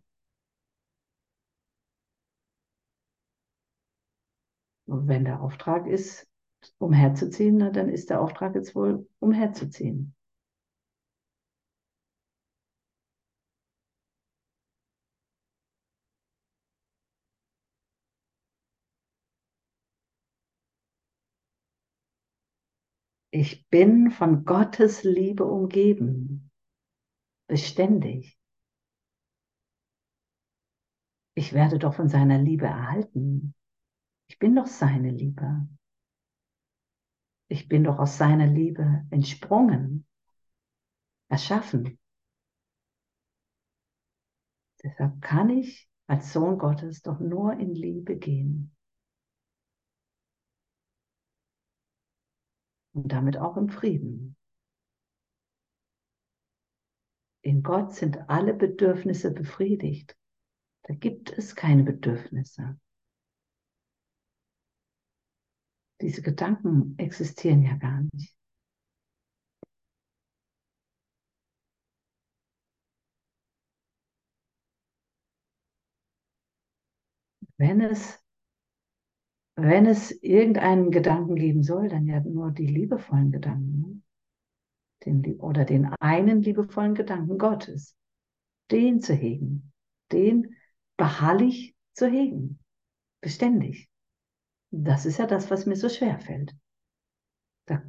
Und 4.87 5.09
wenn 5.09 5.25
der 5.25 5.41
Auftrag 5.41 5.87
ist, 5.87 6.29
umherzuziehen, 6.77 7.59
dann 7.73 7.89
ist 7.89 8.11
der 8.11 8.21
Auftrag 8.21 8.55
jetzt 8.57 8.75
wohl, 8.75 9.09
umherzuziehen. 9.21 10.15
Ich 23.31 23.67
bin 23.71 24.11
von 24.11 24.45
Gottes 24.45 25.03
Liebe 25.03 25.47
umgeben 25.47 26.48
beständig. 27.49 28.39
Ich 31.35 31.53
werde 31.53 31.79
doch 31.79 31.95
von 31.95 32.09
seiner 32.09 32.39
Liebe 32.39 32.67
erhalten. 32.67 33.55
Ich 34.29 34.39
bin 34.39 34.55
doch 34.55 34.67
seine 34.67 35.11
Liebe. 35.11 35.69
Ich 37.49 37.69
bin 37.69 37.85
doch 37.85 37.99
aus 37.99 38.19
seiner 38.19 38.47
Liebe 38.47 39.07
entsprungen, 39.11 40.07
erschaffen. 41.31 41.99
Deshalb 44.83 45.21
kann 45.23 45.51
ich 45.51 45.89
als 46.07 46.33
Sohn 46.33 46.59
Gottes 46.59 47.03
doch 47.03 47.19
nur 47.21 47.55
in 47.55 47.75
Liebe 47.75 48.17
gehen. 48.17 48.75
Und 52.93 53.13
damit 53.13 53.39
auch 53.39 53.57
im 53.57 53.69
Frieden. 53.69 54.38
In 57.49 57.63
Gott 57.63 57.95
sind 57.95 58.29
alle 58.29 58.53
Bedürfnisse 58.53 59.31
befriedigt. 59.33 60.15
Da 60.83 60.93
gibt 60.93 61.33
es 61.33 61.57
keine 61.57 61.83
Bedürfnisse. 61.83 62.79
Diese 66.03 66.21
Gedanken 66.21 66.95
existieren 66.99 67.63
ja 67.63 67.75
gar 67.77 68.03
nicht. 68.13 68.37
Wenn 77.57 77.81
es, 77.81 78.23
wenn 79.57 79.87
es 79.87 80.11
irgendeinen 80.23 80.91
Gedanken 80.91 81.35
geben 81.35 81.63
soll, 81.63 81.89
dann 81.89 82.07
ja 82.07 82.21
nur 82.21 82.51
die 82.51 82.67
liebevollen 82.67 83.33
Gedanken. 83.33 84.05
Den, 85.05 85.39
oder 85.41 85.65
den 85.65 85.87
einen 86.01 86.43
liebevollen 86.43 86.95
Gedanken 86.95 87.39
Gottes, 87.39 87.97
den 88.71 89.01
zu 89.01 89.15
hegen, 89.15 89.73
den 90.13 90.57
beharrlich 90.97 91.75
zu 91.93 92.07
hegen, 92.07 92.59
beständig. 93.21 93.89
Das 94.71 95.07
ist 95.07 95.19
ja 95.19 95.27
das, 95.27 95.51
was 95.51 95.67
mir 95.67 95.77
so 95.77 95.89
schwer 95.89 96.19
fällt. 96.19 96.55
Da 97.67 97.83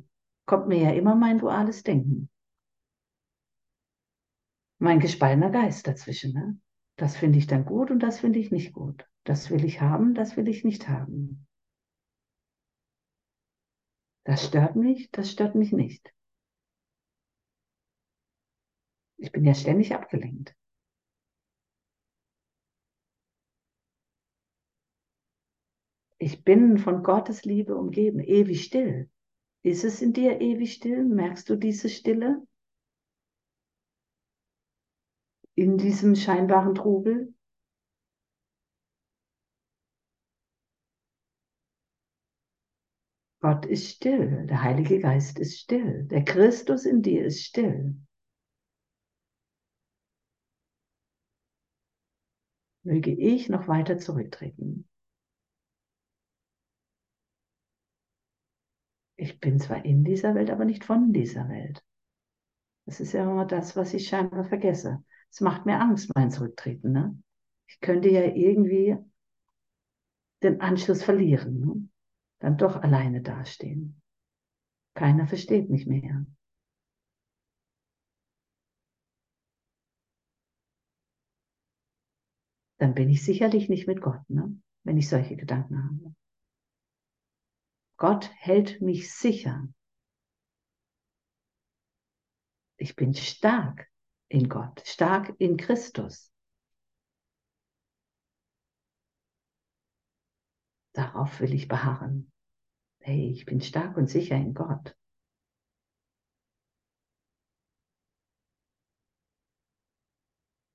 kommt 0.46 0.68
mir 0.68 0.82
ja 0.84 0.92
immer 0.92 1.16
mein 1.16 1.40
duales 1.40 1.84
Denken. 1.84 2.30
mein 4.80 5.00
gespaltener 5.00 5.52
Geist 5.52 5.88
dazwischen. 5.88 6.34
Ne? 6.34 6.58
Das 6.96 7.16
finde 7.16 7.38
ich 7.38 7.48
dann 7.48 7.66
gut 7.66 7.92
und 7.92 8.00
das 8.00 8.20
finde 8.20 8.40
ich 8.40 8.50
nicht 8.52 8.74
gut. 8.74 9.06
Das 9.26 9.52
will 9.52 9.64
ich 9.64 9.82
haben, 9.82 10.16
das 10.16 10.38
will 10.38 10.48
ich 10.48 10.64
nicht 10.64 10.88
haben. 10.88 11.46
Das 14.26 14.46
stört 14.46 14.76
mich, 14.76 15.12
das 15.12 15.32
stört 15.32 15.56
mich 15.56 15.72
nicht. 15.72 16.14
Ich 19.22 19.32
bin 19.34 19.44
ja 19.44 19.54
ständig 19.54 19.94
abgelenkt. 19.94 20.56
Ich 26.18 26.44
bin 26.44 26.78
von 26.78 27.04
Gottes 27.04 27.44
Liebe 27.44 27.76
umgeben, 27.76 28.20
ewig 28.20 28.64
still. 28.64 29.10
Ist 29.62 29.84
es 29.84 30.02
in 30.02 30.14
dir 30.14 30.40
ewig 30.40 30.74
still? 30.74 31.04
Merkst 31.04 31.50
du 31.50 31.56
diese 31.58 31.90
Stille? 31.90 32.46
In 35.56 35.78
diesem 35.78 36.16
scheinbaren 36.16 36.76
Trubel? 36.76 37.34
Gott 43.42 43.66
ist 43.66 43.90
still, 43.90 44.46
der 44.48 44.64
Heilige 44.64 45.00
Geist 45.00 45.40
ist 45.40 45.60
still, 45.60 46.04
der 46.06 46.24
Christus 46.24 46.86
in 46.86 47.02
dir 47.02 47.26
ist 47.26 47.44
still. 47.44 47.96
Möge 52.90 53.12
ich 53.12 53.50
noch 53.50 53.68
weiter 53.68 54.00
zurücktreten. 54.00 54.88
Ich 59.16 59.40
bin 59.40 59.60
zwar 59.60 59.86
in 59.86 60.04
dieser 60.04 60.34
Welt, 60.34 60.50
aber 60.50 60.66
nicht 60.66 60.84
von 60.84 61.14
dieser 61.14 61.48
Welt. 61.50 61.84
Das 62.86 63.00
ist 63.00 63.14
ja 63.14 63.24
immer 63.24 63.46
das, 63.46 63.76
was 63.76 63.94
ich 63.94 64.08
scheinbar 64.08 64.46
vergesse. 64.46 65.04
Es 65.30 65.42
macht 65.42 65.68
mir 65.68 65.80
Angst, 65.80 66.10
mein 66.16 66.32
Zurücktreten. 66.32 66.92
Ne? 66.92 67.22
Ich 67.68 67.80
könnte 67.80 68.10
ja 68.10 68.24
irgendwie 68.24 68.98
den 70.42 70.60
Anschluss 70.60 71.04
verlieren. 71.04 71.60
Ne? 71.60 71.90
dann 72.40 72.58
doch 72.58 72.82
alleine 72.82 73.22
dastehen. 73.22 74.02
Keiner 74.96 75.28
versteht 75.28 75.70
mich 75.70 75.86
mehr. 75.86 76.26
Dann 82.80 82.94
bin 82.94 83.10
ich 83.10 83.24
sicherlich 83.24 83.68
nicht 83.68 83.88
mit 83.88 84.02
Gott, 84.02 84.28
ne? 84.30 84.58
wenn 84.84 84.98
ich 84.98 85.10
solche 85.10 85.36
Gedanken 85.36 85.84
habe. 85.84 86.16
Gott 87.98 88.32
hält 88.38 88.82
mich 88.82 89.14
sicher. 89.14 89.68
Ich 92.78 92.96
bin 92.96 93.14
stark 93.14 93.92
in 94.30 94.48
Gott, 94.48 94.82
stark 94.86 95.36
in 95.40 95.58
Christus. 95.58 96.32
Darauf 100.94 101.42
will 101.42 101.54
ich 101.54 101.68
beharren. 101.68 102.32
Hey, 103.00 103.30
ich 103.30 103.46
bin 103.46 103.60
stark 103.60 103.98
und 103.98 104.10
sicher 104.10 104.38
in 104.38 104.54
Gott. 104.54 104.96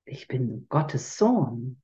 Ich 0.05 0.27
bin 0.27 0.67
Gottes 0.69 1.17
Sohn. 1.17 1.81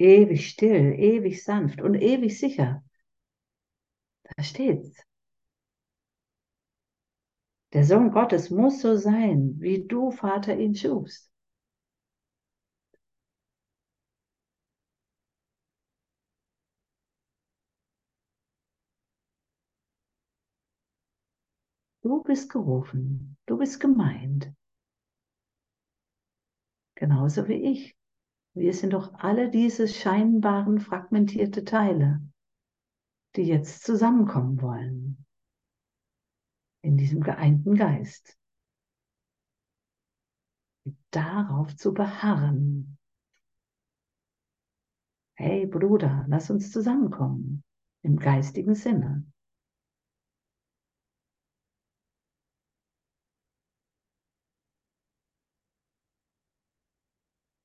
Ewig 0.00 0.48
still, 0.48 0.94
ewig 0.98 1.44
sanft 1.44 1.80
und 1.80 1.94
ewig 1.94 2.36
sicher. 2.36 2.82
Da 4.36 4.42
steht's. 4.42 4.96
Der 7.72 7.82
Sohn 7.82 8.12
Gottes 8.12 8.50
muss 8.50 8.80
so 8.80 8.94
sein, 8.94 9.56
wie 9.58 9.84
du, 9.84 10.12
Vater, 10.12 10.56
ihn 10.56 10.76
schufst. 10.76 11.32
Du 22.02 22.22
bist 22.22 22.50
gerufen, 22.50 23.38
du 23.46 23.56
bist 23.56 23.80
gemeint. 23.80 24.52
Genauso 26.94 27.48
wie 27.48 27.54
ich. 27.72 27.96
Wir 28.54 28.74
sind 28.74 28.92
doch 28.92 29.14
alle 29.14 29.48
diese 29.48 29.86
scheinbaren 29.86 30.80
fragmentierte 30.80 31.64
Teile, 31.64 32.20
die 33.36 33.42
jetzt 33.42 33.84
zusammenkommen 33.84 34.60
wollen 34.60 35.24
in 36.82 36.96
diesem 36.96 37.22
geeinten 37.22 37.76
Geist. 37.76 38.36
Darauf 41.10 41.76
zu 41.76 41.92
beharren. 41.92 42.98
Hey 45.34 45.66
Bruder, 45.66 46.24
lass 46.28 46.50
uns 46.50 46.72
zusammenkommen 46.72 47.62
im 48.02 48.18
geistigen 48.18 48.74
Sinne. 48.74 49.24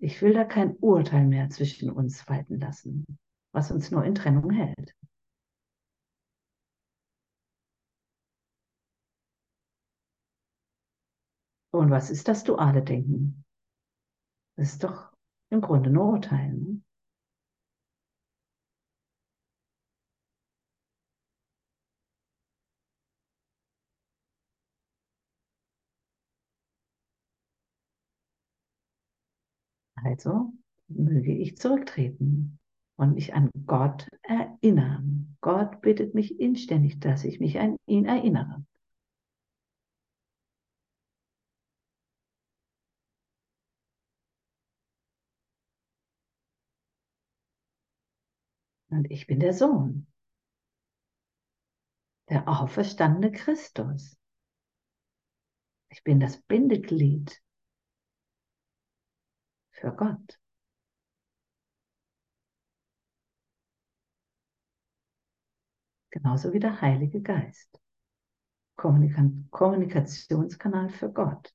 Ich 0.05 0.21
will 0.21 0.33
da 0.33 0.43
kein 0.43 0.75
Urteil 0.77 1.25
mehr 1.25 1.49
zwischen 1.49 1.89
uns 1.89 2.29
walten 2.29 2.59
lassen, 2.59 3.07
was 3.51 3.71
uns 3.71 3.89
nur 3.89 4.05
in 4.05 4.13
Trennung 4.13 4.51
hält. 4.51 4.93
Und 11.71 11.89
was 11.89 12.11
ist 12.11 12.27
das 12.27 12.43
duale 12.43 12.83
Denken? 12.83 13.43
Das 14.57 14.73
ist 14.73 14.83
doch 14.83 15.11
im 15.49 15.61
Grunde 15.61 15.89
nur 15.89 16.13
Urteilen. 16.13 16.84
Also 30.15 30.53
möge 30.87 31.33
ich 31.33 31.57
zurücktreten 31.57 32.57
und 32.95 33.15
mich 33.15 33.33
an 33.33 33.49
Gott 33.65 34.07
erinnern. 34.21 35.35
Gott 35.41 35.81
bittet 35.81 36.15
mich 36.15 36.39
inständig, 36.39 37.01
dass 37.01 37.25
ich 37.25 37.41
mich 37.41 37.59
an 37.59 37.75
ihn 37.85 38.05
erinnere. 38.05 38.65
Und 48.87 49.11
ich 49.11 49.27
bin 49.27 49.41
der 49.41 49.51
Sohn, 49.51 50.07
der 52.29 52.47
auferstandene 52.47 53.33
Christus. 53.33 54.17
Ich 55.89 56.05
bin 56.05 56.21
das 56.21 56.41
Bindeglied 56.43 57.41
für 59.85 59.91
Gott. 59.95 60.39
Genauso 66.09 66.53
wie 66.53 66.59
der 66.59 66.81
Heilige 66.81 67.21
Geist. 67.21 67.79
Kommunika 68.77 69.29
Kommunikationskanal 69.51 70.89
für 70.89 71.11
Gott. 71.11 71.53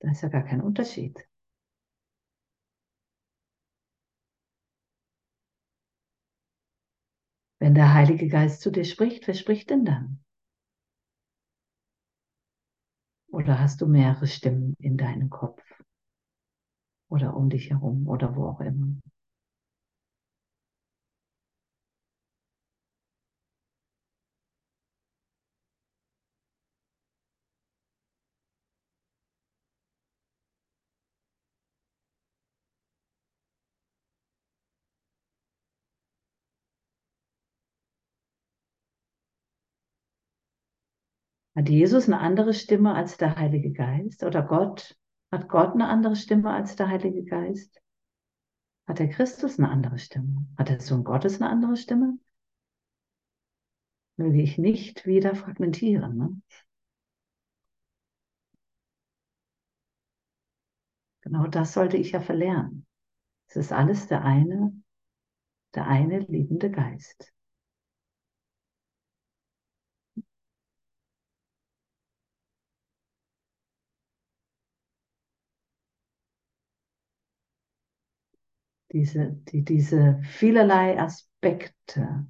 Da 0.00 0.10
ist 0.10 0.22
ja 0.22 0.28
gar 0.28 0.42
kein 0.42 0.60
Unterschied. 0.62 1.28
Wenn 7.60 7.74
der 7.74 7.94
Heilige 7.94 8.28
Geist 8.28 8.62
zu 8.62 8.72
dir 8.72 8.84
spricht, 8.84 9.28
wer 9.28 9.34
spricht 9.34 9.70
denn 9.70 9.84
dann? 9.84 10.24
Oder 13.32 13.58
hast 13.58 13.80
du 13.80 13.86
mehrere 13.86 14.28
Stimmen 14.28 14.76
in 14.78 14.96
deinem 14.96 15.28
Kopf? 15.28 15.60
Oder 17.08 17.36
um 17.36 17.48
dich 17.48 17.70
herum 17.70 18.08
oder 18.08 18.34
wo 18.34 18.46
auch 18.48 18.60
immer? 18.60 18.96
Hat 41.54 41.68
Jesus 41.68 42.06
eine 42.06 42.18
andere 42.18 42.54
Stimme 42.54 42.94
als 42.94 43.18
der 43.18 43.36
Heilige 43.36 43.72
Geist 43.72 44.22
oder 44.22 44.42
Gott 44.42 44.96
Hat 45.30 45.48
Gott 45.48 45.72
eine 45.72 45.88
andere 45.88 46.16
Stimme 46.16 46.52
als 46.52 46.76
der 46.76 46.88
Heilige 46.88 47.24
Geist? 47.24 47.80
Hat 48.86 48.98
der 48.98 49.08
Christus 49.08 49.58
eine 49.58 49.70
andere 49.70 49.98
Stimme? 49.98 50.46
Hat 50.58 50.68
der 50.68 50.80
Sohn 50.80 51.04
Gottes 51.04 51.40
eine 51.40 51.50
andere 51.50 51.76
Stimme? 51.76 52.18
Möge 54.16 54.42
ich 54.42 54.58
nicht 54.58 55.06
wieder 55.06 55.34
fragmentieren. 55.34 56.16
Ne? 56.16 56.42
Genau 61.22 61.46
das 61.46 61.72
sollte 61.72 61.96
ich 61.96 62.12
ja 62.12 62.20
verlernen. 62.20 62.86
Es 63.48 63.56
ist 63.56 63.72
alles 63.72 64.08
der 64.08 64.24
eine, 64.24 64.72
der 65.74 65.86
eine 65.86 66.18
liebende 66.20 66.70
Geist. 66.70 67.32
Diese, 78.92 79.32
die, 79.32 79.64
diese 79.64 80.20
vielerlei 80.22 81.00
Aspekte, 81.00 82.26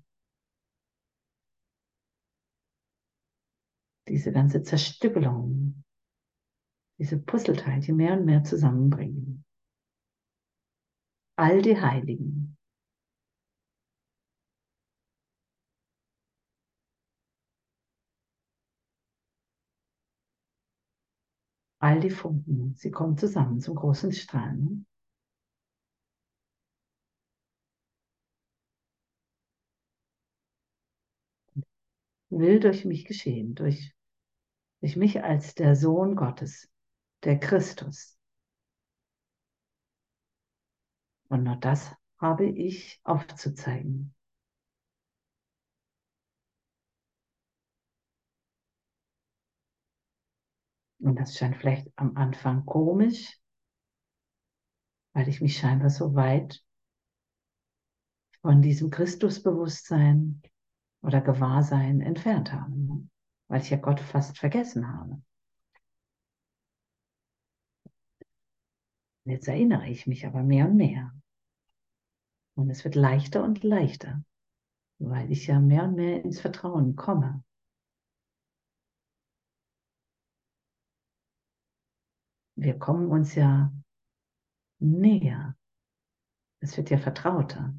diese 4.09 4.33
ganze 4.33 4.63
Zerstückelung, 4.63 5.83
diese 6.99 7.19
Puzzleteilchen 7.19 7.97
mehr 7.97 8.13
und 8.13 8.25
mehr 8.27 8.45
zusammenbringen. 8.45 9.45
All 11.37 11.63
die 11.63 11.81
Heiligen. 11.81 12.57
All 21.81 21.99
die 21.99 22.11
Funken, 22.11 22.77
sie 22.77 22.93
kommen 22.93 23.19
zusammen 23.19 23.61
zum 23.61 23.75
großen 23.75 24.13
Strahlen. 24.13 24.87
Will 32.33 32.61
durch 32.61 32.87
mich 32.87 33.05
geschehen, 33.05 33.55
durch, 33.55 33.95
durch 34.81 34.97
mich 34.97 35.23
als 35.23 35.55
der 35.55 35.77
Sohn 35.77 36.17
Gottes, 36.17 36.71
der 37.25 37.39
Christus. 37.39 38.19
Und 41.29 41.45
nur 41.45 41.57
das 41.57 41.95
habe 42.17 42.47
ich 42.47 43.01
aufzuzeigen. 43.05 44.15
Und 51.01 51.17
das 51.17 51.37
scheint 51.37 51.57
vielleicht 51.57 51.93
am 51.97 52.17
Anfang 52.17 52.65
komisch, 52.65 53.39
weil 55.13 55.29
ich 55.29 55.43
mich 55.43 55.59
scheinbar 55.59 55.91
so 55.91 56.15
weit 56.15 56.65
von 58.41 58.63
diesem 58.63 58.89
Christusbewusstsein 58.89 60.41
oder 61.03 61.21
Gewahrsein 61.21 62.01
entfernt 62.01 62.53
habe, 62.53 62.73
weil 63.49 63.61
ich 63.61 63.71
ja 63.71 63.77
Gott 63.77 64.01
fast 64.01 64.39
vergessen 64.39 64.89
habe. 64.89 65.23
Jetzt 69.25 69.47
erinnere 69.47 69.89
ich 69.89 70.07
mich 70.07 70.27
aber 70.27 70.43
mehr 70.43 70.69
und 70.69 70.77
mehr. 70.77 71.15
Und 72.55 72.71
es 72.71 72.85
wird 72.85 72.95
leichter 72.95 73.43
und 73.43 73.63
leichter, 73.63 74.25
weil 74.99 75.31
ich 75.31 75.47
ja 75.47 75.61
mehr 75.61 75.85
und 75.85 75.95
mehr 75.95 76.23
ins 76.25 76.41
Vertrauen 76.41 76.97
komme. 76.97 77.45
Wir 82.57 82.79
kommen 82.79 83.09
uns 83.09 83.35
ja 83.35 83.73
näher. 84.79 85.57
Es 86.61 86.77
wird 86.77 86.91
ja 86.91 86.99
vertrauter. 86.99 87.75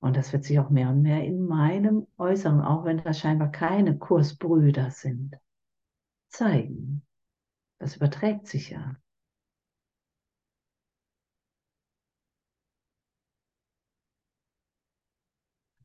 Und 0.00 0.16
das 0.16 0.32
wird 0.32 0.44
sich 0.44 0.58
auch 0.60 0.70
mehr 0.70 0.90
und 0.90 1.02
mehr 1.02 1.24
in 1.24 1.44
meinem 1.44 2.06
Äußeren, 2.18 2.60
auch 2.60 2.84
wenn 2.84 3.02
das 3.02 3.18
scheinbar 3.18 3.50
keine 3.50 3.98
Kursbrüder 3.98 4.90
sind, 4.90 5.36
zeigen. 6.28 7.04
Das 7.78 7.96
überträgt 7.96 8.46
sich 8.46 8.70
ja. 8.70 8.96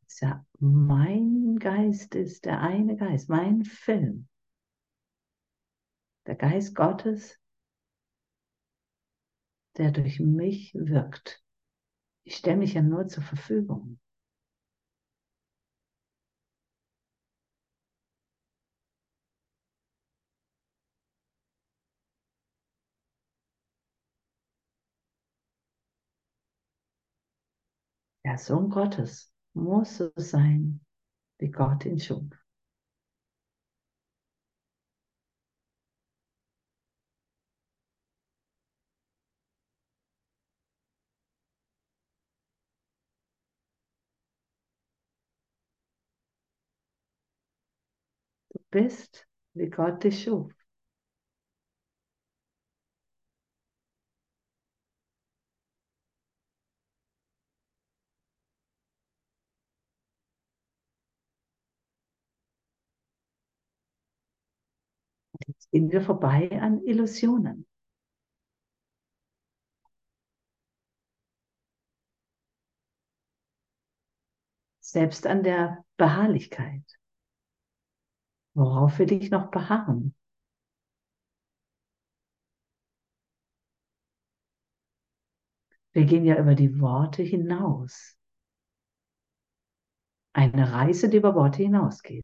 Ist 0.08 0.22
ja 0.22 0.46
mein 0.60 1.58
Geist 1.58 2.14
ist 2.14 2.46
der 2.46 2.62
eine 2.62 2.96
Geist, 2.96 3.30
mein 3.30 3.64
Film. 3.64 4.28
Der 6.28 6.36
Geist 6.36 6.76
Gottes, 6.76 7.40
der 9.78 9.92
durch 9.92 10.20
mich 10.20 10.74
wirkt. 10.76 11.44
Ich 12.24 12.36
stelle 12.38 12.58
mich 12.58 12.76
ja 12.76 12.82
nur 12.82 13.08
zur 13.08 13.24
Verfügung. 13.24 14.00
Sohn 28.38 28.70
Gottes 28.70 29.32
muss 29.54 29.98
so 29.98 30.12
sein, 30.18 30.82
wie 31.40 31.50
Gott 31.52 31.86
ihn 31.86 32.00
schuf. 32.00 32.26
Du 48.50 48.60
bist, 48.72 49.28
wie 49.54 49.70
Gott 49.70 50.04
dich 50.04 50.24
schuf. 50.24 50.52
Gehen 65.74 65.92
wir 65.92 66.04
vorbei 66.04 66.52
an 66.62 66.84
Illusionen. 66.86 67.66
Selbst 74.80 75.26
an 75.26 75.42
der 75.42 75.84
Beharrlichkeit. 75.98 76.84
Worauf 78.54 79.00
will 79.00 79.12
ich 79.14 79.32
noch 79.32 79.50
beharren? 79.50 80.14
Wir 85.94 86.06
gehen 86.06 86.24
ja 86.24 86.38
über 86.40 86.54
die 86.54 86.80
Worte 86.80 87.24
hinaus. 87.24 88.16
Eine 90.34 90.72
Reise, 90.72 91.10
die 91.10 91.18
über 91.18 91.34
Worte 91.34 91.64
hinausgeht. 91.64 92.24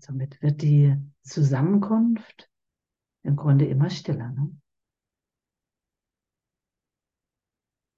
Somit 0.00 0.40
wird 0.40 0.62
die 0.62 0.96
Zusammenkunft 1.22 2.50
im 3.22 3.36
Grunde 3.36 3.66
immer 3.66 3.90
stiller. 3.90 4.30
Ne? 4.30 4.58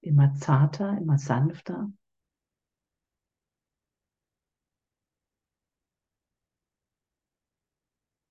Immer 0.01 0.35
zarter, 0.35 0.99
immer 0.99 1.17
sanfter. 1.17 1.93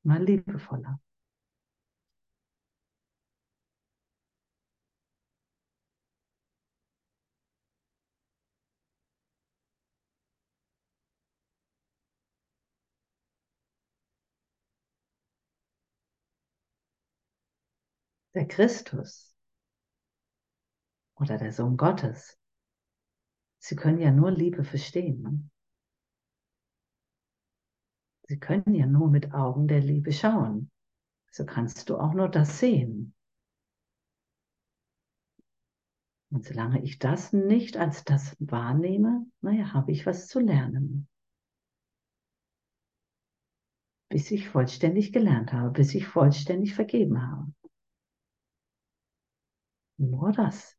Immer 0.03 0.19
liebevoller. 0.19 0.99
Der 18.33 18.47
Christus 18.47 19.35
oder 21.15 21.37
der 21.37 21.51
Sohn 21.51 21.77
Gottes 21.77 22.37
Sie 23.63 23.75
können 23.75 23.99
ja 23.99 24.11
nur 24.11 24.31
Liebe 24.31 24.63
verstehen. 24.63 25.51
Sie 28.27 28.39
können 28.39 28.73
ja 28.73 28.87
nur 28.87 29.09
mit 29.09 29.33
Augen 29.33 29.67
der 29.67 29.81
Liebe 29.81 30.11
schauen. 30.11 30.71
So 31.31 31.45
kannst 31.45 31.89
du 31.89 31.97
auch 31.97 32.13
nur 32.13 32.27
das 32.27 32.57
sehen. 32.57 33.13
Und 36.31 36.43
solange 36.45 36.81
ich 36.81 36.97
das 36.97 37.33
nicht 37.33 37.77
als 37.77 38.03
das 38.03 38.35
wahrnehme, 38.39 39.27
naja, 39.41 39.73
habe 39.73 39.91
ich 39.91 40.07
was 40.07 40.27
zu 40.27 40.39
lernen. 40.39 41.07
Bis 44.09 44.31
ich 44.31 44.49
vollständig 44.49 45.13
gelernt 45.13 45.53
habe, 45.53 45.69
bis 45.69 45.93
ich 45.93 46.07
vollständig 46.07 46.73
vergeben 46.73 47.21
habe. 47.21 47.53
Nur 50.09 50.33
das. 50.33 50.75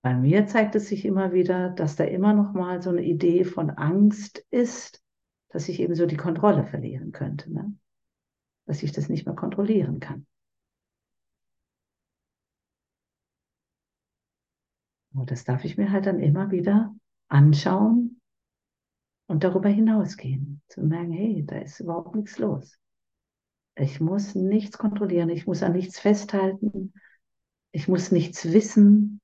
Bei 0.00 0.14
mir 0.14 0.46
zeigt 0.46 0.74
es 0.74 0.88
sich 0.88 1.04
immer 1.04 1.32
wieder, 1.34 1.68
dass 1.68 1.96
da 1.96 2.04
immer 2.04 2.32
noch 2.32 2.54
mal 2.54 2.80
so 2.80 2.88
eine 2.90 3.02
Idee 3.04 3.44
von 3.44 3.68
Angst 3.70 4.38
ist, 4.50 5.02
dass 5.50 5.68
ich 5.68 5.80
eben 5.80 5.94
so 5.94 6.06
die 6.06 6.16
Kontrolle 6.16 6.64
verlieren 6.64 7.12
könnte, 7.12 7.52
ne? 7.52 7.74
Dass 8.66 8.82
ich 8.82 8.92
das 8.92 9.08
nicht 9.08 9.26
mehr 9.26 9.34
kontrollieren 9.34 10.00
kann. 10.00 10.26
Und 15.14 15.30
das 15.30 15.44
darf 15.44 15.64
ich 15.64 15.78
mir 15.78 15.90
halt 15.92 16.06
dann 16.06 16.20
immer 16.20 16.50
wieder 16.50 16.94
anschauen 17.28 18.20
und 19.28 19.44
darüber 19.44 19.68
hinausgehen, 19.68 20.62
zu 20.68 20.82
merken, 20.82 21.12
hey, 21.12 21.44
da 21.46 21.56
ist 21.58 21.80
überhaupt 21.80 22.14
nichts 22.14 22.38
los. 22.38 22.78
Ich 23.76 24.00
muss 24.00 24.34
nichts 24.34 24.78
kontrollieren, 24.78 25.28
ich 25.28 25.46
muss 25.46 25.62
an 25.62 25.72
nichts 25.72 25.98
festhalten, 25.98 26.92
ich 27.72 27.88
muss 27.88 28.10
nichts 28.10 28.52
wissen. 28.52 29.20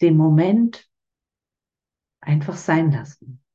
Den 0.00 0.16
Moment 0.16 0.88
einfach 2.20 2.56
sein 2.56 2.90
lassen. 2.92 3.45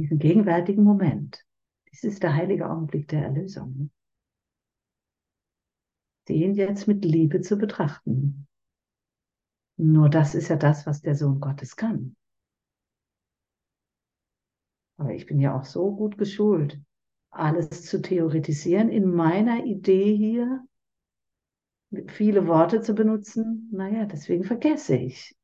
Diesen 0.00 0.18
gegenwärtigen 0.18 0.82
Moment. 0.82 1.44
Dies 1.90 2.04
ist 2.04 2.22
der 2.22 2.34
heilige 2.34 2.70
Augenblick 2.70 3.08
der 3.08 3.22
Erlösung. 3.22 3.90
Den 6.26 6.54
jetzt 6.54 6.88
mit 6.88 7.04
Liebe 7.04 7.42
zu 7.42 7.58
betrachten. 7.58 8.46
Nur 9.76 10.08
das 10.08 10.34
ist 10.34 10.48
ja 10.48 10.56
das, 10.56 10.86
was 10.86 11.02
der 11.02 11.14
Sohn 11.14 11.38
Gottes 11.38 11.76
kann. 11.76 12.16
Aber 14.96 15.12
ich 15.12 15.26
bin 15.26 15.38
ja 15.38 15.54
auch 15.54 15.66
so 15.66 15.94
gut 15.94 16.16
geschult, 16.16 16.80
alles 17.30 17.82
zu 17.84 18.00
theoretisieren 18.00 18.88
in 18.88 19.06
meiner 19.06 19.66
Idee 19.66 20.16
hier, 20.16 20.64
viele 22.06 22.46
Worte 22.46 22.80
zu 22.80 22.94
benutzen. 22.94 23.68
Naja, 23.70 24.06
deswegen 24.06 24.44
vergesse 24.44 24.96
ich. 24.96 25.36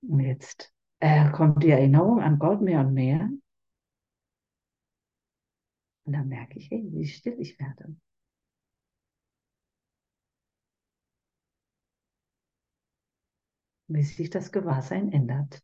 Und 0.00 0.20
jetzt 0.20 0.72
äh, 1.02 1.30
kommt 1.32 1.64
die 1.64 1.70
Erinnerung 1.70 2.20
an 2.20 2.38
Gott 2.38 2.60
mehr 2.62 2.80
und 2.80 2.94
mehr. 2.94 3.28
Und 6.04 6.12
dann 6.12 6.28
merke 6.28 6.58
ich, 6.58 6.70
hey, 6.70 6.88
wie 6.92 7.06
still 7.06 7.36
ich 7.40 7.58
werde. 7.58 7.96
Wie 13.88 14.02
sich 14.04 14.30
das 14.30 14.52
Gewahrsein 14.52 15.12
ändert. 15.12 15.60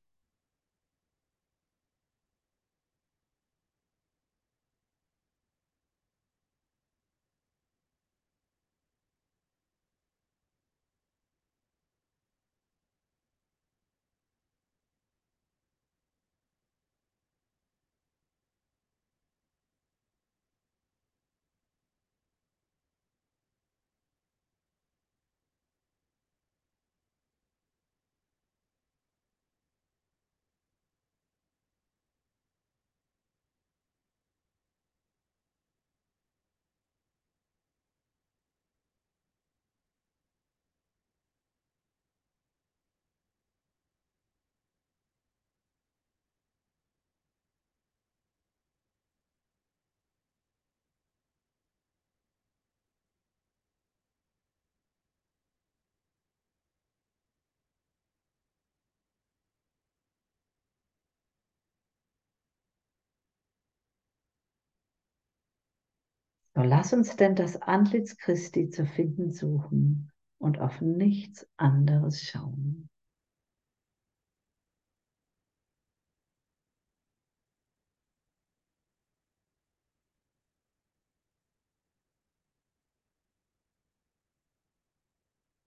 So 66.59 66.65
lass 66.65 66.93
uns 66.93 67.15
denn 67.15 67.37
das 67.37 67.63
Antlitz 67.63 68.17
Christi 68.17 68.69
zu 68.69 68.85
finden 68.85 69.31
suchen 69.31 70.11
und 70.39 70.59
auf 70.59 70.81
nichts 70.81 71.49
anderes 71.57 72.21
schauen. 72.21 72.91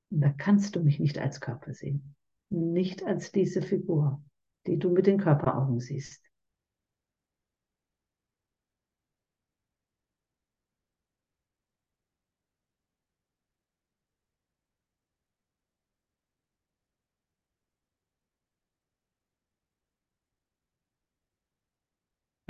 Da 0.10 0.28
kannst 0.34 0.76
du 0.76 0.82
mich 0.82 1.00
nicht 1.00 1.18
als 1.18 1.40
Körper 1.40 1.74
sehen, 1.74 2.16
nicht 2.50 3.06
als 3.06 3.32
diese 3.32 3.62
Figur, 3.62 4.22
die 4.68 4.78
du 4.78 4.90
mit 4.90 5.08
den 5.08 5.20
Körperaugen 5.20 5.80
siehst. 5.80 6.31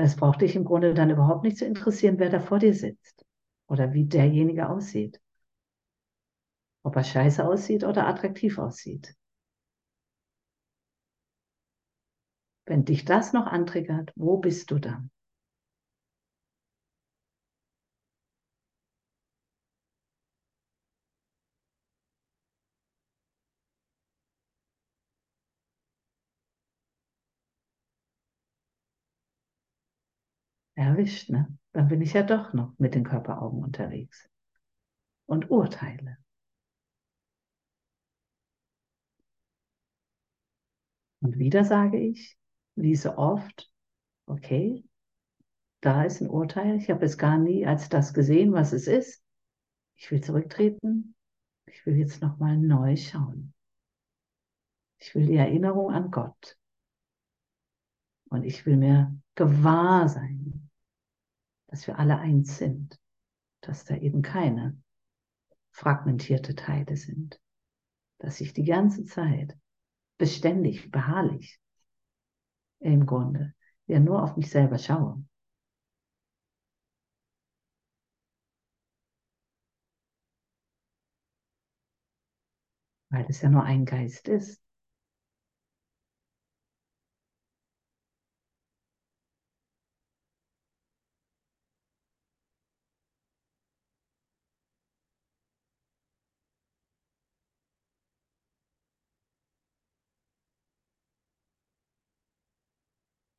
Es 0.04 0.16
braucht 0.16 0.42
dich 0.42 0.56
im 0.56 0.66
Grunde 0.66 0.94
dann 0.96 1.12
überhaupt 1.12 1.44
nicht 1.44 1.58
zu 1.58 1.66
interessieren, 1.66 2.18
wer 2.18 2.30
da 2.30 2.40
vor 2.40 2.58
dir 2.60 2.74
sitzt 2.74 3.24
oder 3.68 3.94
wie 3.94 4.06
derjenige 4.06 4.68
aussieht. 4.68 5.22
Ob 6.84 6.96
er 6.96 7.04
scheiße 7.04 7.46
aussieht 7.46 7.84
oder 7.84 8.08
attraktiv 8.08 8.58
aussieht. 8.58 9.16
Wenn 12.66 12.86
dich 12.86 13.06
das 13.06 13.34
noch 13.34 13.46
antriggert, 13.46 14.12
wo 14.16 14.38
bist 14.38 14.72
du 14.72 14.80
dann? 14.80 15.12
Erwischt, 30.92 31.30
ne? 31.30 31.48
Dann 31.72 31.88
bin 31.88 32.02
ich 32.02 32.12
ja 32.12 32.24
doch 32.24 32.52
noch 32.52 32.78
mit 32.78 32.96
den 32.96 33.06
Körperaugen 33.06 33.64
unterwegs 33.64 34.30
und 35.26 35.50
urteile. 35.50 36.18
Und 41.22 41.38
wieder 41.40 41.64
sage 41.64 41.98
ich, 41.98 42.38
wie 42.76 42.96
so 42.96 43.16
oft, 43.16 43.72
okay, 44.26 44.84
da 45.80 46.04
ist 46.04 46.20
ein 46.20 46.30
Urteil. 46.30 46.76
Ich 46.76 46.90
habe 46.90 47.06
es 47.06 47.18
gar 47.18 47.38
nie 47.38 47.66
als 47.66 47.88
das 47.88 48.14
gesehen, 48.14 48.52
was 48.52 48.74
es 48.74 48.88
ist. 48.88 49.24
Ich 49.96 50.12
will 50.12 50.22
zurücktreten. 50.22 51.16
Ich 51.68 51.86
will 51.86 51.96
jetzt 51.96 52.22
nochmal 52.22 52.58
neu 52.58 52.98
schauen. 52.98 53.54
Ich 55.00 55.16
will 55.16 55.26
die 55.26 55.38
Erinnerung 55.38 55.94
an 55.94 56.12
Gott. 56.12 56.58
Und 58.30 58.44
ich 58.44 58.66
will 58.66 58.76
mir 58.76 59.16
gewahr 59.36 60.10
sein, 60.10 60.61
dass 61.72 61.88
wir 61.88 61.98
alle 61.98 62.20
eins 62.20 62.58
sind, 62.58 63.00
dass 63.62 63.86
da 63.86 63.96
eben 63.96 64.22
keine 64.22 64.78
fragmentierte 65.72 66.54
Teile 66.54 66.98
sind, 66.98 67.40
dass 68.20 68.42
ich 68.42 68.54
die 68.54 68.66
ganze 68.66 69.06
Zeit 69.06 69.58
beständig, 70.18 70.92
beharrlich 70.92 71.60
im 72.80 73.06
Grunde 73.06 73.54
ja 73.88 74.00
nur 74.00 74.22
auf 74.22 74.36
mich 74.36 74.50
selber 74.50 74.78
schaue. 74.78 75.24
Weil 83.10 83.26
es 83.30 83.42
ja 83.42 83.50
nur 83.50 83.64
ein 83.64 83.86
Geist 83.86 84.28
ist. 84.28 84.61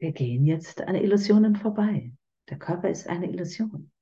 Wir 0.03 0.11
gehen 0.11 0.45
jetzt 0.47 0.81
an 0.81 0.97
Illusionen 0.97 1.55
vorbei. 1.55 2.13
Der 2.49 2.59
Körper 2.59 2.91
ist 2.91 3.07
eine 3.07 3.31
Illusion. 3.31 3.93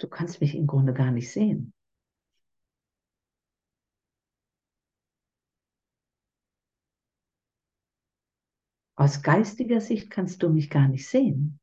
Du 0.00 0.08
kannst 0.08 0.40
mich 0.40 0.56
im 0.56 0.66
Grunde 0.66 0.92
gar 0.92 1.12
nicht 1.12 1.30
sehen. 1.30 1.72
Aus 8.96 9.22
geistiger 9.22 9.80
Sicht 9.80 10.10
kannst 10.10 10.42
du 10.42 10.48
mich 10.48 10.68
gar 10.68 10.88
nicht 10.88 11.08
sehen. 11.08 11.60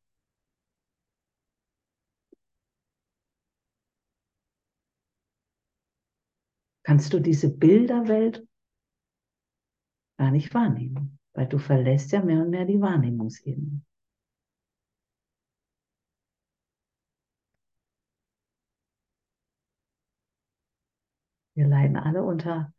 Kannst 6.84 7.11
du 7.11 7.20
diese 7.20 7.49
Bilderwelt 7.49 8.49
gar 10.20 10.32
nicht 10.32 10.53
wahrnehmen, 10.53 11.17
weil 11.34 11.47
du 11.47 11.57
verlässt 11.57 12.11
ja 12.11 12.22
mehr 12.22 12.41
und 12.41 12.49
mehr 12.49 12.65
die 12.65 12.82
Wahrnehmungsebene. 12.82 13.82
Wir 21.55 21.67
leiden 21.67 21.95
alle 21.95 22.24
unter 22.24 22.74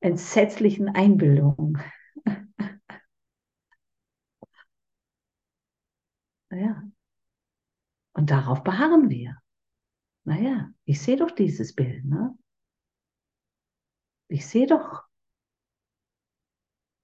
entsetzlichen 0.00 0.88
Einbildungen. 0.88 1.80
ja. 6.50 6.82
Und 8.14 8.30
darauf 8.30 8.64
beharren 8.64 9.10
wir. 9.10 9.40
Naja, 10.24 10.72
ich 10.84 11.00
sehe 11.00 11.16
doch 11.16 11.30
dieses 11.30 11.72
Bild, 11.72 12.04
ne? 12.04 12.36
Ich 14.28 14.46
sehe 14.46 14.66
doch 14.66 15.07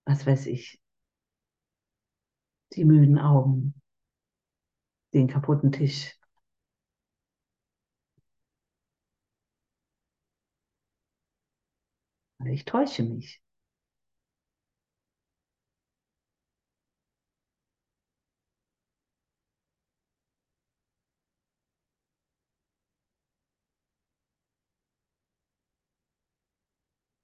was 0.06 0.26
weiß 0.26 0.46
ich, 0.46 0.80
die 2.74 2.84
müden 2.84 3.18
Augen, 3.18 3.72
den 5.14 5.28
kaputten 5.28 5.72
Tisch. 5.72 6.14
Ich 12.46 12.64
täusche 12.64 13.02
mich. 13.02 13.42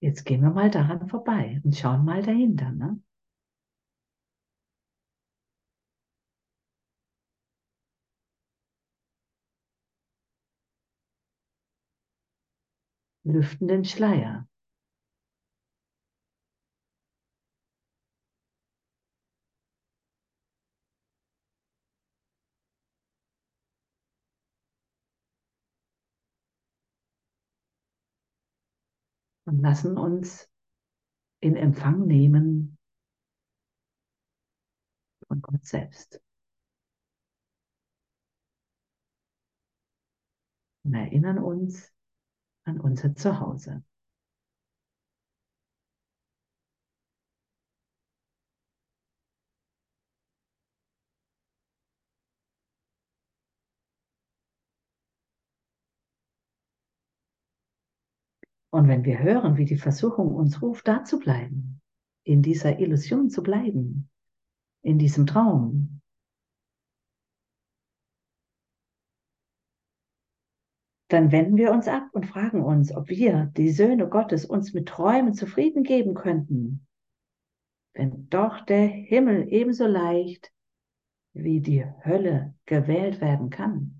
Jetzt 0.00 0.24
gehen 0.26 0.42
wir 0.42 0.50
mal 0.50 0.70
daran 0.70 1.08
vorbei 1.08 1.60
und 1.64 1.74
schauen 1.76 2.04
mal 2.04 2.22
dahinter. 2.22 2.70
Ne? 2.72 3.00
Lüften 13.24 13.68
den 13.68 13.84
Schleier. 13.86 14.49
Und 29.50 29.58
lassen 29.62 29.98
uns 29.98 30.48
in 31.40 31.56
Empfang 31.56 32.06
nehmen 32.06 32.78
von 35.26 35.42
Gott 35.42 35.64
selbst. 35.64 36.22
Und 40.84 40.94
erinnern 40.94 41.38
uns 41.38 41.92
an 42.64 42.78
unser 42.80 43.16
Zuhause. 43.16 43.82
Und 58.72 58.88
wenn 58.88 59.04
wir 59.04 59.18
hören, 59.18 59.56
wie 59.56 59.64
die 59.64 59.76
Versuchung 59.76 60.34
uns 60.34 60.62
ruft, 60.62 60.86
da 60.86 61.04
zu 61.04 61.18
bleiben, 61.18 61.80
in 62.24 62.42
dieser 62.42 62.78
Illusion 62.78 63.28
zu 63.28 63.42
bleiben, 63.42 64.08
in 64.82 64.98
diesem 64.98 65.26
Traum, 65.26 66.00
dann 71.08 71.32
wenden 71.32 71.56
wir 71.56 71.72
uns 71.72 71.88
ab 71.88 72.08
und 72.12 72.26
fragen 72.26 72.62
uns, 72.62 72.94
ob 72.94 73.08
wir, 73.08 73.46
die 73.56 73.70
Söhne 73.70 74.08
Gottes, 74.08 74.44
uns 74.44 74.72
mit 74.72 74.88
Träumen 74.88 75.34
zufrieden 75.34 75.82
geben 75.82 76.14
könnten, 76.14 76.86
wenn 77.94 78.28
doch 78.28 78.64
der 78.64 78.86
Himmel 78.86 79.52
ebenso 79.52 79.86
leicht 79.86 80.52
wie 81.32 81.60
die 81.60 81.84
Hölle 82.04 82.54
gewählt 82.66 83.20
werden 83.20 83.50
kann. 83.50 83.99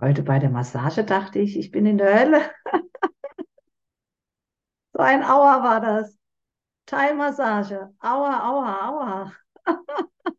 Heute 0.00 0.22
bei 0.22 0.38
der 0.38 0.48
Massage 0.50 1.04
dachte 1.04 1.38
ich, 1.40 1.58
ich 1.58 1.70
bin 1.70 1.84
in 1.84 1.98
der 1.98 2.18
Hölle. 2.18 2.50
so 4.92 5.00
ein 5.00 5.22
Aua 5.22 5.62
war 5.62 5.80
das. 5.80 6.16
Thai-Massage. 6.86 7.94
Aua, 8.00 8.40
aua, 8.48 8.88
aua. 8.88 9.32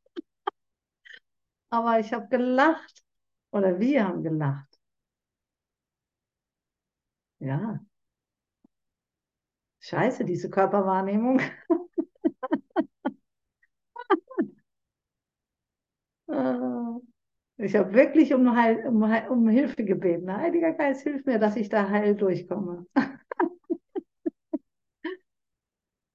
Aber 1.69 1.99
ich 1.99 2.13
habe 2.13 2.27
gelacht. 2.29 3.03
Oder 3.51 3.79
wir 3.79 4.07
haben 4.07 4.23
gelacht. 4.23 4.79
Ja. 7.39 7.81
Scheiße, 9.79 10.23
diese 10.25 10.49
Körperwahrnehmung. 10.49 11.41
Ah. 16.27 17.01
Ich 17.61 17.75
habe 17.75 17.93
wirklich 17.93 18.33
um, 18.33 18.55
Heil, 18.55 18.85
um, 18.87 19.03
um 19.29 19.47
Hilfe 19.49 19.83
gebeten. 19.85 20.35
Heiliger 20.35 20.71
Geist, 20.73 21.03
hilf 21.03 21.25
mir, 21.25 21.37
dass 21.39 21.55
ich 21.55 21.69
da 21.69 21.89
heil 21.89 22.15
durchkomme. 22.15 22.85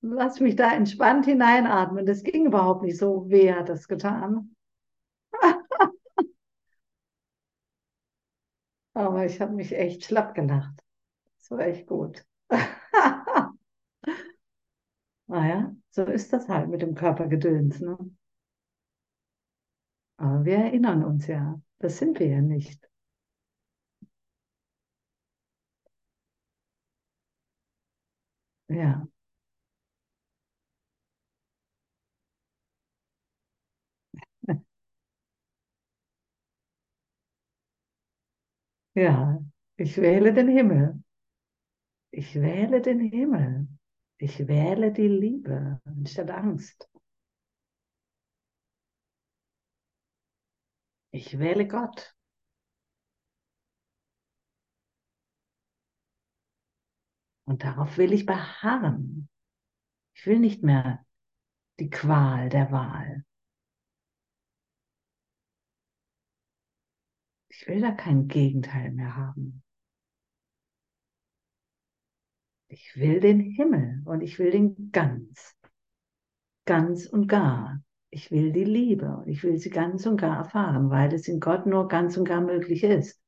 Lass 0.01 0.41
mich 0.41 0.57
da 0.57 0.73
entspannt 0.73 1.27
hineinatmen. 1.27 2.07
Das 2.07 2.23
ging 2.23 2.47
überhaupt 2.47 2.83
nicht 2.83 2.97
so. 2.99 3.25
Wer 3.29 3.57
hat 3.57 3.69
das 3.69 3.89
getan? 3.89 4.55
Aber 8.95 9.25
ich 9.27 9.41
habe 9.41 9.53
mich 9.55 9.73
echt 9.73 10.05
schlapp 10.05 10.35
gelacht. 10.35 10.83
Das 11.39 11.51
war 11.53 11.61
echt 11.61 11.87
gut. 11.87 12.25
naja, 15.29 15.75
so 15.91 16.03
ist 16.05 16.33
das 16.33 16.49
halt 16.49 16.69
mit 16.69 16.83
dem 16.83 16.95
Körpergedöns. 16.97 17.81
Ne? 17.81 17.97
Aber 20.19 20.45
wir 20.45 20.57
erinnern 20.59 21.03
uns 21.05 21.27
ja, 21.27 21.59
das 21.79 21.97
sind 21.99 22.19
wir 22.21 22.27
ja 22.29 22.41
nicht. 22.43 22.87
Ja, 28.69 29.07
ja, 38.95 39.39
ich 39.77 39.97
wähle 39.99 40.33
den 40.35 40.49
Himmel. 40.49 41.01
Ich 42.11 42.35
wähle 42.35 42.83
den 42.83 42.99
Himmel. 42.99 43.69
Ich 44.19 44.49
wähle 44.49 44.93
die 44.93 45.07
Liebe 45.07 45.81
anstatt 45.85 46.31
Angst. 46.33 46.89
Ich 51.17 51.39
wähle 51.39 51.67
Gott. 51.67 52.15
Und 57.47 57.65
darauf 57.65 57.97
will 57.97 58.13
ich 58.13 58.27
beharren. 58.27 59.31
Ich 60.15 60.27
will 60.27 60.39
nicht 60.39 60.63
mehr 60.63 61.07
die 61.81 61.89
Qual 61.89 62.51
der 62.51 62.71
Wahl. 62.71 63.25
Ich 67.49 67.67
will 67.67 67.81
da 67.81 67.93
kein 67.93 68.29
Gegenteil 68.29 68.93
mehr 68.93 69.17
haben. 69.17 69.63
Ich 72.69 72.95
will 72.97 73.21
den 73.21 73.41
Himmel 73.41 74.03
und 74.05 74.21
ich 74.21 74.39
will 74.39 74.51
den 74.51 74.93
ganz, 74.93 75.57
ganz 76.67 77.07
und 77.07 77.27
gar. 77.27 77.86
Ich 78.17 78.31
will 78.31 78.51
die 78.51 78.65
Liebe 78.65 79.19
und 79.19 79.29
ich 79.29 79.45
will 79.45 79.59
sie 79.59 79.69
ganz 79.69 80.07
und 80.07 80.17
gar 80.17 80.39
erfahren, 80.39 80.89
weil 80.89 81.13
es 81.13 81.29
in 81.29 81.39
Gott 81.39 81.67
nur 81.67 81.87
ganz 81.87 82.17
und 82.17 82.25
gar 82.25 82.41
möglich 82.41 82.83
ist. 82.83 83.21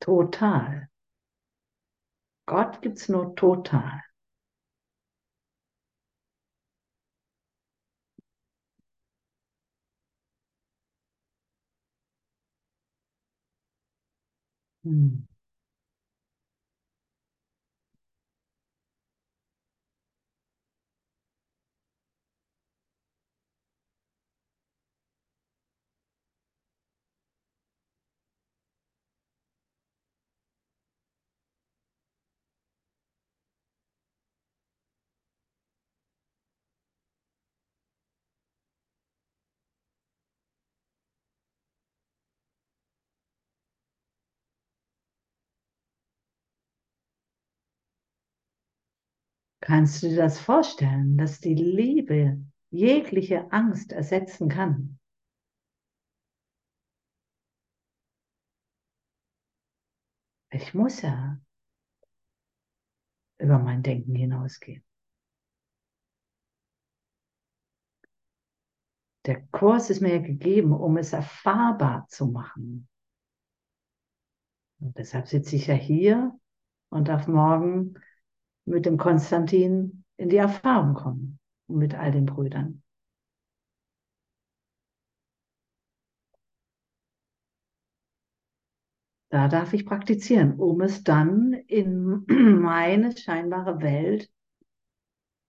Total. 0.00 0.88
Gott 2.46 2.82
gibt 2.82 2.98
es 2.98 3.08
nur 3.08 3.36
total. 3.36 4.02
Hm. 14.84 15.27
Kannst 49.68 50.02
du 50.02 50.08
dir 50.08 50.16
das 50.16 50.40
vorstellen, 50.40 51.18
dass 51.18 51.40
die 51.40 51.54
Liebe 51.54 52.42
jegliche 52.70 53.52
Angst 53.52 53.92
ersetzen 53.92 54.48
kann? 54.48 54.98
Ich 60.50 60.72
muss 60.72 61.02
ja 61.02 61.38
über 63.36 63.58
mein 63.58 63.82
Denken 63.82 64.14
hinausgehen. 64.14 64.82
Der 69.26 69.42
Kurs 69.48 69.90
ist 69.90 70.00
mir 70.00 70.20
gegeben, 70.20 70.72
um 70.72 70.96
es 70.96 71.12
erfahrbar 71.12 72.06
zu 72.08 72.28
machen. 72.28 72.88
Und 74.80 74.96
deshalb 74.96 75.28
sitze 75.28 75.56
ich 75.56 75.66
ja 75.66 75.74
hier 75.74 76.40
und 76.88 77.08
darf 77.08 77.26
morgen 77.26 78.00
mit 78.68 78.86
dem 78.86 78.96
Konstantin 78.98 80.04
in 80.16 80.28
die 80.28 80.36
Erfahrung 80.36 80.94
kommen 80.94 81.38
und 81.68 81.78
mit 81.78 81.94
all 81.94 82.12
den 82.12 82.26
Brüdern. 82.26 82.82
Da 89.30 89.48
darf 89.48 89.72
ich 89.74 89.86
praktizieren, 89.86 90.54
um 90.58 90.80
es 90.82 91.02
dann 91.04 91.52
in 91.52 92.24
meine 92.28 93.16
scheinbare 93.16 93.80
Welt 93.80 94.30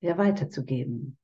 ja 0.01 0.17
weiterzugeben. 0.17 1.18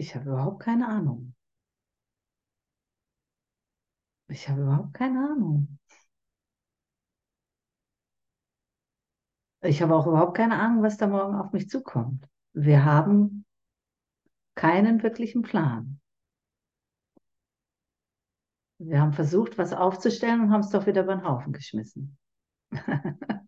Ich 0.00 0.14
habe 0.14 0.30
überhaupt 0.30 0.62
keine 0.62 0.88
Ahnung. 0.88 1.34
Ich 4.28 4.48
habe 4.48 4.62
überhaupt 4.62 4.94
keine 4.94 5.18
Ahnung. 5.18 5.78
Ich 9.60 9.82
habe 9.82 9.94
auch 9.94 10.06
überhaupt 10.06 10.38
keine 10.38 10.58
Ahnung, 10.58 10.82
was 10.82 10.96
da 10.96 11.06
morgen 11.06 11.34
auf 11.34 11.52
mich 11.52 11.68
zukommt. 11.68 12.26
Wir 12.54 12.86
haben 12.86 13.44
keinen 14.54 15.02
wirklichen 15.02 15.42
Plan. 15.42 16.00
Wir 18.78 19.02
haben 19.02 19.12
versucht, 19.12 19.58
was 19.58 19.74
aufzustellen 19.74 20.40
und 20.40 20.50
haben 20.50 20.62
es 20.62 20.70
doch 20.70 20.86
wieder 20.86 21.02
über 21.02 21.14
den 21.14 21.24
Haufen 21.24 21.52
geschmissen. 21.52 22.16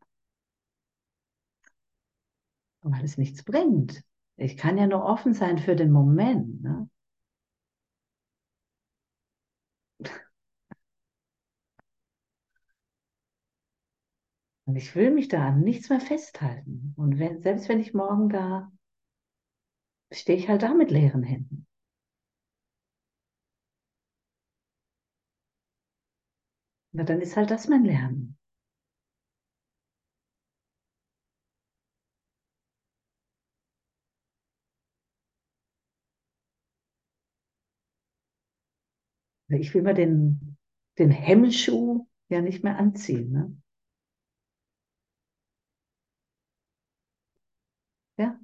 Weil 2.83 3.05
es 3.05 3.17
nichts 3.17 3.43
bringt. 3.43 4.05
Ich 4.37 4.59
kann 4.59 4.76
ja 4.76 4.87
nur 4.87 5.05
offen 5.07 5.33
sein 5.33 5.57
für 5.59 5.74
den 5.74 5.91
Moment. 5.91 6.62
Ne? 6.62 6.87
Und 14.64 14.74
ich 14.74 14.97
will 14.97 15.12
mich 15.12 15.28
da 15.28 15.47
an 15.47 15.61
nichts 15.61 15.89
mehr 15.89 16.01
festhalten. 16.01 16.95
Und 16.97 17.20
wenn, 17.20 17.43
selbst 17.43 17.68
wenn 17.68 17.78
ich 17.78 17.95
morgen 17.95 18.28
da 18.28 18.72
stehe 20.12 20.39
ich 20.39 20.49
halt 20.49 20.62
da 20.62 20.74
mit 20.74 20.93
leeren 20.93 21.24
Händen. 21.24 21.66
Na, 26.93 27.05
dann 27.05 27.20
ist 27.20 27.37
halt 27.37 27.51
das 27.51 27.68
mein 27.68 27.85
Lernen. 27.85 28.32
Ich 39.61 39.75
will 39.75 39.83
mir 39.83 39.95
den, 39.95 40.57
den 40.99 41.11
Hemmschuh 41.11 42.07
ja 42.29 42.41
nicht 42.41 42.65
mehr 42.65 42.79
anziehen. 42.79 43.31
Ne? 43.33 43.57
Ja. 48.17 48.41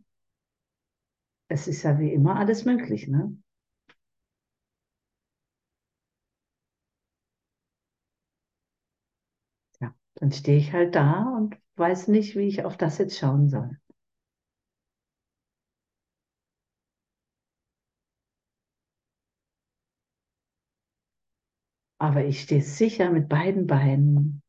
Es 1.48 1.68
ist 1.68 1.82
ja 1.82 1.98
wie 1.98 2.10
immer 2.14 2.36
alles 2.36 2.64
möglich, 2.64 3.06
ne? 3.06 3.36
Ja, 9.80 9.92
dann 10.14 10.30
stehe 10.32 10.56
ich 10.58 10.72
halt 10.72 10.94
da 10.94 11.22
und 11.36 11.56
weiß 11.76 12.06
nicht, 12.08 12.36
wie 12.36 12.46
ich 12.48 12.64
auf 12.64 12.76
das 12.76 12.98
jetzt 12.98 13.18
schauen 13.18 13.48
soll. 13.50 13.76
Aber 21.98 22.24
ich 22.24 22.40
stehe 22.42 22.60
sicher 22.62 23.10
mit 23.10 23.28
beiden 23.28 23.68
Beinen 23.68 24.42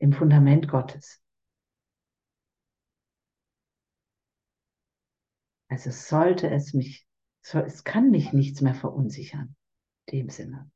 im 0.00 0.12
Fundament 0.12 0.68
Gottes. 0.68 1.22
Also 5.68 5.90
sollte 5.90 6.48
es 6.50 6.72
mich, 6.72 7.04
es 7.42 7.82
kann 7.82 8.10
mich 8.12 8.32
nichts 8.32 8.60
mehr 8.60 8.74
verunsichern, 8.76 9.56
in 10.06 10.20
dem 10.20 10.28
Sinne. 10.30 10.70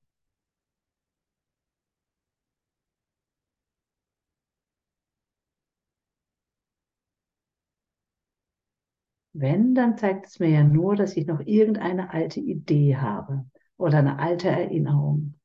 Wenn, 9.35 9.77
dann 9.77 9.97
zeigt 9.99 10.27
es 10.27 10.41
mir 10.41 10.49
ja 10.49 10.65
nur, 10.65 10.97
dass 10.97 11.17
ich 11.17 11.29
noch 11.29 11.39
irgendeine 11.39 12.11
alte 12.13 12.41
Idee 12.41 12.97
habe 12.97 13.47
oder 13.77 13.99
eine 13.99 14.19
alte 14.19 14.49
Erinnerung. 14.49 15.36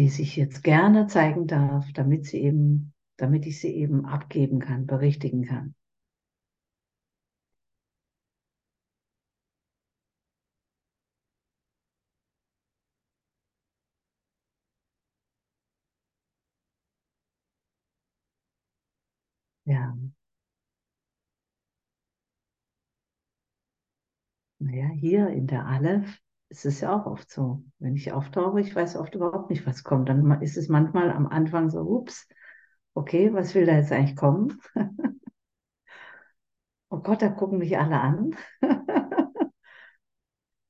Die 0.00 0.08
sich 0.08 0.34
jetzt 0.34 0.64
gerne 0.64 1.08
zeigen 1.08 1.46
darf, 1.46 1.92
damit 1.92 2.24
sie 2.24 2.38
eben, 2.40 2.94
damit 3.18 3.44
ich 3.44 3.60
sie 3.60 3.68
eben 3.74 4.06
abgeben 4.06 4.58
kann, 4.58 4.86
berichtigen 4.86 5.44
kann. 5.44 5.74
Ja. 19.66 19.94
Naja, 24.58 24.88
hier 24.88 25.28
in 25.28 25.46
der 25.46 25.66
Aleph 25.66 26.22
ist 26.50 26.66
es 26.66 26.80
ja 26.80 26.94
auch 26.94 27.06
oft 27.06 27.30
so. 27.30 27.62
Wenn 27.78 27.96
ich 27.96 28.12
auftauche, 28.12 28.60
ich 28.60 28.74
weiß 28.74 28.96
oft 28.96 29.14
überhaupt 29.14 29.50
nicht, 29.50 29.66
was 29.66 29.84
kommt. 29.84 30.08
Dann 30.08 30.42
ist 30.42 30.56
es 30.56 30.68
manchmal 30.68 31.10
am 31.10 31.26
Anfang 31.28 31.70
so, 31.70 31.80
ups, 31.80 32.28
okay, 32.94 33.32
was 33.32 33.54
will 33.54 33.66
da 33.66 33.76
jetzt 33.76 33.92
eigentlich 33.92 34.16
kommen? 34.16 34.60
oh 36.90 36.98
Gott, 36.98 37.22
da 37.22 37.28
gucken 37.28 37.58
mich 37.58 37.78
alle 37.78 38.00
an. 38.00 38.36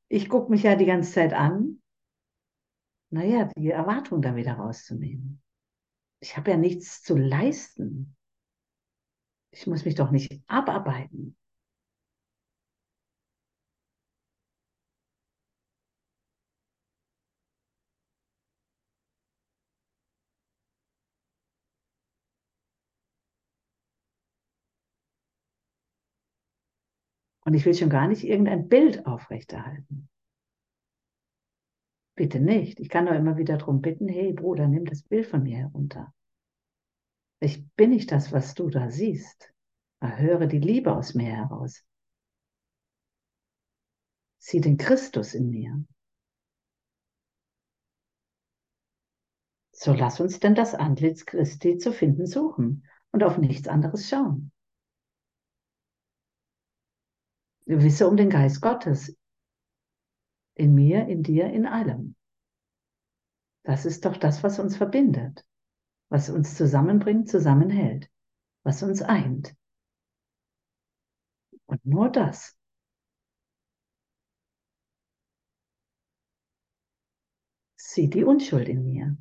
ich 0.09 0.28
gucke 0.28 0.51
mich 0.51 0.62
ja 0.62 0.76
die 0.76 0.87
ganze 0.87 1.12
Zeit 1.12 1.33
an. 1.33 1.81
Naja, 3.11 3.49
die 3.57 3.70
Erwartung 3.70 4.22
da 4.22 4.37
wieder 4.37 4.53
rauszunehmen. 4.55 5.43
Ich 6.20 6.37
habe 6.37 6.51
ja 6.51 6.57
nichts 6.59 7.03
zu 7.03 7.16
leisten. 7.16 8.16
Ich 9.51 9.66
muss 9.66 9.85
mich 9.85 9.95
doch 9.95 10.11
nicht 10.11 10.43
abarbeiten. 10.47 11.37
Und 27.45 27.55
ich 27.55 27.64
will 27.64 27.74
schon 27.74 27.91
gar 27.91 28.07
nicht 28.07 28.24
irgendein 28.24 28.68
Bild 28.68 29.07
aufrechterhalten. 29.07 30.09
Bitte 32.14 32.38
nicht. 32.38 32.80
Ich 32.80 32.91
kann 32.91 33.07
doch 33.07 33.14
immer 33.14 33.38
wieder 33.38 33.57
darum 33.57 33.80
bitten, 33.80 34.09
hey 34.09 34.32
Bruder, 34.32 34.68
nimm 34.68 34.84
das 34.84 35.03
Bild 35.03 35.26
von 35.26 35.43
mir 35.43 35.57
herunter. 35.57 36.12
Ich 37.41 37.66
bin 37.76 37.91
nicht 37.91 38.12
das, 38.12 38.32
was 38.32 38.55
du 38.55 38.68
da 38.68 38.91
siehst. 38.91 39.55
Erhöre 40.01 40.47
die 40.47 40.59
Liebe 40.59 40.95
aus 40.95 41.14
mir 41.14 41.30
heraus. 41.34 41.82
Sieh 44.38 44.61
den 44.61 44.76
Christus 44.76 45.34
in 45.34 45.51
mir. 45.51 45.84
So 49.72 49.95
lass 49.95 50.20
uns 50.20 50.41
denn 50.41 50.55
das 50.55 50.74
Antlitz 50.74 51.24
Christi 51.24 51.78
zu 51.78 51.93
finden 51.93 52.26
suchen 52.26 52.86
und 53.12 53.24
auf 53.24 53.38
nichts 53.38 53.66
anderes 53.66 54.11
schauen. 54.11 54.53
Wisse 57.79 58.09
um 58.09 58.16
den 58.16 58.31
Geist 58.31 58.61
Gottes 58.61 59.16
in 60.55 60.75
mir, 60.75 61.07
in 61.07 61.23
dir, 61.23 61.47
in 61.47 61.66
allem. 61.66 62.16
Das 63.64 63.87
ist 63.87 64.05
doch 64.05 64.16
das, 64.16 64.43
was 64.43 64.59
uns 64.59 64.77
verbindet, 64.77 65.47
was 66.11 66.29
uns 66.31 66.57
zusammenbringt, 66.57 67.29
zusammenhält, 67.29 68.11
was 68.64 68.83
uns 68.83 69.03
eint. 69.03 69.55
Und 71.66 71.85
nur 71.87 72.11
das. 72.11 72.57
Sieh 77.77 78.09
die 78.09 78.25
Unschuld 78.25 78.68
in 78.68 78.85
mir. 78.85 79.16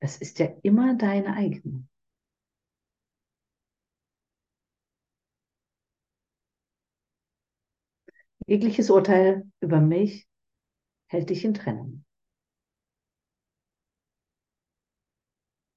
Es 0.00 0.16
ist 0.16 0.38
ja 0.38 0.46
immer 0.62 0.96
deine 0.96 1.34
eigene. 1.34 1.89
Jegliches 8.50 8.90
Urteil 8.90 9.44
über 9.60 9.80
mich 9.80 10.28
hält 11.06 11.30
dich 11.30 11.44
in 11.44 11.54
Trennung. 11.54 12.04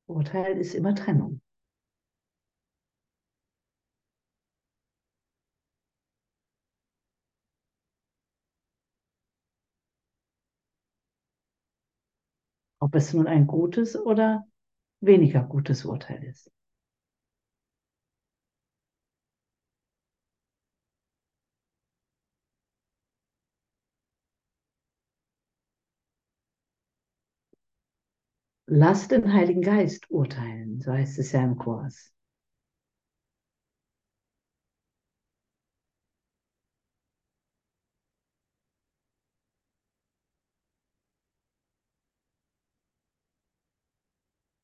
Urteil 0.07 0.57
ist 0.57 0.73
immer 0.73 0.95
Trennung. 0.95 1.39
Ob 12.79 12.95
es 12.95 13.13
nun 13.13 13.27
ein 13.27 13.45
gutes 13.45 13.95
oder 13.95 14.47
weniger 14.99 15.43
gutes 15.43 15.85
Urteil 15.85 16.23
ist. 16.23 16.51
Lass 28.75 29.07
den 29.07 29.31
Heiligen 29.31 29.61
Geist 29.61 30.09
urteilen, 30.09 30.81
so 30.81 30.91
heißt 30.91 31.19
es 31.19 31.31
ja 31.31 31.43
im 31.43 31.57
Kurs. 31.57 32.11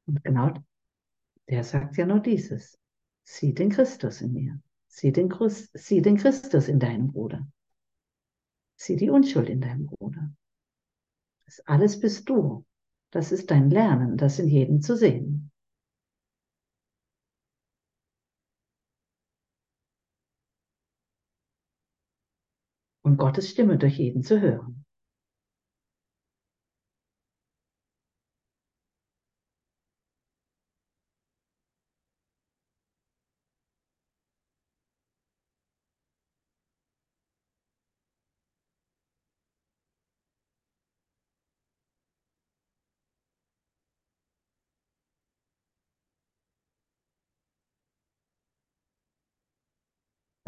Und 0.08 0.24
genau 0.24 0.54
der 1.50 1.64
sagt 1.64 1.98
ja 1.98 2.06
nur 2.06 2.20
dieses. 2.22 2.80
Sieh 3.24 3.54
den 3.54 3.70
Christus 3.70 4.22
in 4.22 4.34
mir. 4.34 4.62
Sieh 4.88 5.12
den, 5.12 5.30
Christ, 5.30 5.72
sieh 5.74 6.02
den 6.02 6.18
Christus 6.18 6.68
in 6.68 6.80
deinem 6.80 7.12
Bruder. 7.12 7.48
Sieh 8.78 8.96
die 8.96 9.12
Unschuld 9.12 9.50
in 9.50 9.62
deinem 9.62 9.86
Bruder. 9.86 10.32
Das 11.46 11.60
alles 11.68 12.00
bist 12.00 12.28
du. 12.30 12.66
Das 13.12 13.32
ist 13.32 13.52
dein 13.52 13.70
Lernen, 13.70 14.18
das 14.18 14.40
in 14.40 14.48
jedem 14.48 14.82
zu 14.82 14.96
sehen. 14.96 15.52
Und 23.04 23.18
Gottes 23.18 23.50
Stimme 23.50 23.78
durch 23.78 23.98
jeden 23.98 24.24
zu 24.24 24.40
hören. 24.42 24.86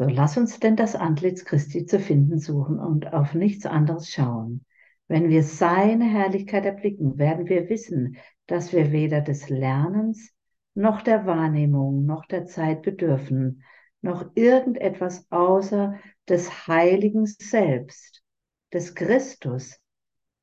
So 0.02 0.08
lass 0.08 0.36
uns 0.36 0.58
denn 0.58 0.74
das 0.74 0.96
Antlitz 0.96 1.44
Christi 1.44 1.86
zu 1.86 2.00
finden 2.00 2.40
suchen 2.40 2.80
und 2.80 3.12
auf 3.12 3.34
nichts 3.34 3.66
anderes 3.66 4.10
schauen. 4.10 4.64
Wenn 5.06 5.28
wir 5.28 5.44
seine 5.44 6.06
Herrlichkeit 6.06 6.64
erblicken, 6.64 7.18
werden 7.18 7.48
wir 7.48 7.68
wissen, 7.68 8.16
dass 8.48 8.72
wir 8.72 8.90
weder 8.90 9.20
des 9.20 9.48
Lernens 9.48 10.32
noch 10.74 11.02
der 11.02 11.24
Wahrnehmung 11.24 12.04
noch 12.04 12.26
der 12.26 12.46
Zeit 12.46 12.82
bedürfen, 12.82 13.62
noch 14.00 14.28
irgendetwas 14.34 15.30
außer 15.30 15.94
des 16.28 16.66
Heiligen 16.66 17.26
Selbst, 17.26 18.24
des 18.72 18.96
Christus, 18.96 19.78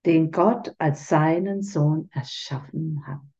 den 0.05 0.31
Gott 0.31 0.73
als 0.77 1.09
seinen 1.09 1.63
Sohn 1.63 2.07
erschaffen 2.13 3.03
hat. 3.05 3.38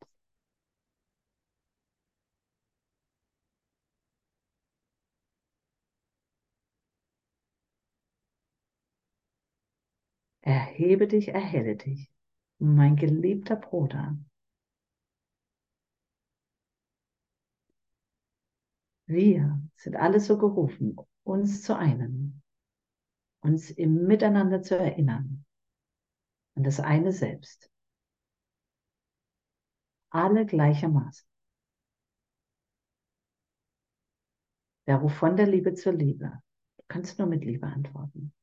Erhebe 10.50 11.06
dich, 11.06 11.28
erhelle 11.28 11.76
dich, 11.76 12.10
mein 12.58 12.96
geliebter 12.96 13.54
Bruder. 13.54 14.18
Wir 19.06 19.62
sind 19.76 19.94
alle 19.94 20.18
so 20.18 20.38
gerufen, 20.38 20.96
uns 21.22 21.62
zu 21.62 21.76
einen, 21.76 22.42
uns 23.44 23.70
im 23.70 24.08
Miteinander 24.08 24.60
zu 24.60 24.76
erinnern 24.76 25.44
an 26.56 26.64
das 26.64 26.80
eine 26.80 27.12
Selbst. 27.12 27.70
Alle 30.10 30.46
gleichermaßen. 30.46 31.28
Ja, 34.88 34.96
ruf 34.96 35.14
von 35.14 35.36
der 35.36 35.46
Liebe 35.46 35.74
zur 35.74 35.92
Liebe. 35.92 36.42
Du 36.76 36.84
kannst 36.88 37.20
nur 37.20 37.28
mit 37.28 37.44
Liebe 37.44 37.68
antworten. 37.68 38.34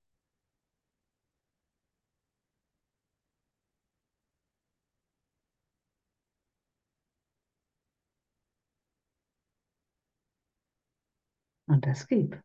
Und 11.67 11.85
das 11.85 12.07
gib. 12.07 12.41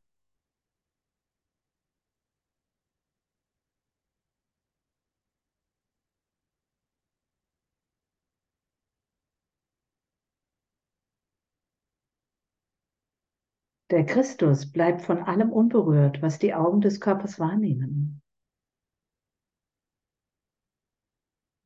Der 13.93 14.07
Christus 14.07 14.73
bleibt 14.73 15.03
von 15.03 15.19
allem 15.19 15.53
unberührt, 15.53 16.23
was 16.23 16.39
die 16.39 16.55
Augen 16.55 16.81
des 16.81 16.99
Körpers 16.99 17.39
wahrnehmen. 17.39 18.23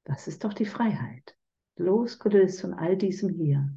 Das 0.05 0.27
ist 0.27 0.43
doch 0.43 0.53
die 0.53 0.67
Freiheit, 0.67 1.39
losgelöst 1.77 2.61
von 2.61 2.75
all 2.75 2.97
diesem 2.97 3.29
hier. 3.29 3.73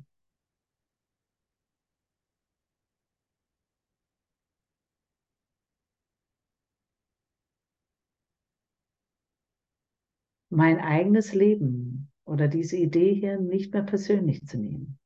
Mein 10.49 10.79
eigenes 10.79 11.33
Leben 11.33 12.11
oder 12.25 12.47
diese 12.47 12.77
Idee 12.77 13.13
hier 13.13 13.39
nicht 13.39 13.73
mehr 13.73 13.83
persönlich 13.83 14.45
zu 14.45 14.57
nehmen. 14.57 14.99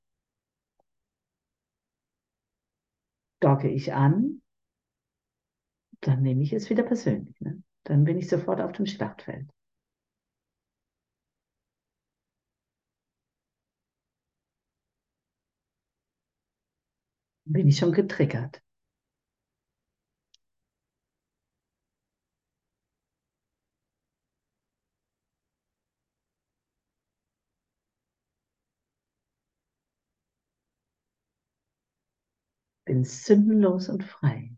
Docke 3.41 3.69
ich 3.69 3.93
an, 3.93 4.41
dann 6.01 6.21
nehme 6.21 6.43
ich 6.43 6.53
es 6.53 6.69
wieder 6.69 6.83
persönlich. 6.83 7.39
Ne? 7.41 7.61
Dann 7.83 8.03
bin 8.03 8.17
ich 8.17 8.29
sofort 8.29 8.61
auf 8.61 8.71
dem 8.71 8.85
Schlachtfeld. 8.85 9.49
Bin 17.45 17.67
ich 17.67 17.77
schon 17.77 17.91
getriggert. 17.93 18.61
Sündenlos 33.05 33.89
und 33.89 34.03
frei. 34.03 34.55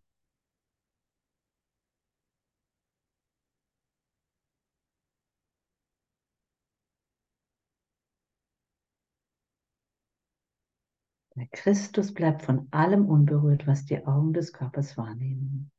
Der 11.35 11.47
Christus 11.47 12.13
bleibt 12.13 12.43
von 12.43 12.69
allem 12.71 13.09
unberührt, 13.09 13.67
was 13.67 13.85
die 13.85 14.05
Augen 14.05 14.33
des 14.33 14.53
Körpers 14.53 14.97
wahrnehmen. 14.97 15.69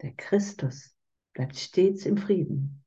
Der 0.00 0.14
Christus 0.14 0.96
bleibt 1.34 1.56
stets 1.56 2.06
im 2.06 2.16
Frieden, 2.16 2.84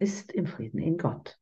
ist 0.00 0.32
im 0.32 0.46
Frieden 0.46 0.78
in 0.78 0.98
Gott. 0.98 1.40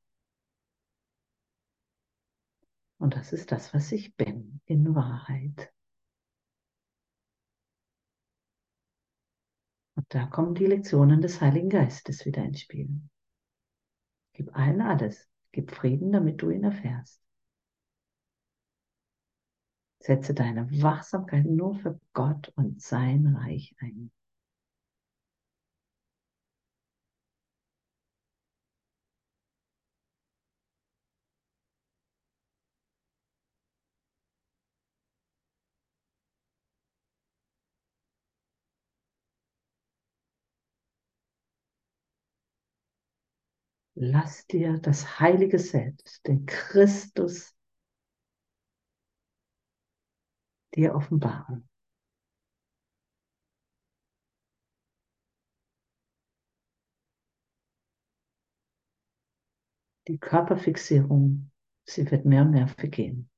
Und 3.03 3.17
das 3.17 3.33
ist 3.33 3.51
das, 3.51 3.75
was 3.75 3.91
ich 3.91 4.15
bin 4.15 4.61
in 4.65 4.95
Wahrheit. 4.95 5.73
Und 9.97 10.07
da 10.11 10.27
kommen 10.27 10.55
die 10.55 10.67
Lektionen 10.67 11.21
des 11.21 11.41
Heiligen 11.41 11.69
Geistes 11.69 12.25
wieder 12.25 12.45
ins 12.45 12.61
Spiel. 12.61 12.89
Gib 14.35 14.55
allen 14.57 14.81
alles. 14.81 15.29
Gib 15.51 15.73
Frieden, 15.73 16.13
damit 16.13 16.43
du 16.43 16.51
ihn 16.51 16.63
erfährst. 16.63 17.21
Setze 19.99 20.33
deine 20.33 20.71
Wachsamkeit 20.81 21.45
nur 21.45 21.75
für 21.75 22.01
Gott 22.13 22.53
und 22.55 22.81
sein 22.81 23.35
Reich 23.35 23.75
ein. 23.81 24.13
Lass 44.05 44.49
dir 44.49 44.79
das 44.81 45.21
heilige 45.21 45.61
Selbst, 45.61 46.27
den 46.27 46.45
Christus, 46.45 47.55
dir 50.75 50.95
offenbaren. 50.97 51.69
Die 60.07 60.19
Körperfixierung, 60.19 61.51
sie 61.89 62.09
wird 62.09 62.25
mehr 62.25 62.43
und 62.43 62.53
mehr 62.53 62.69
vergehen. 62.69 63.29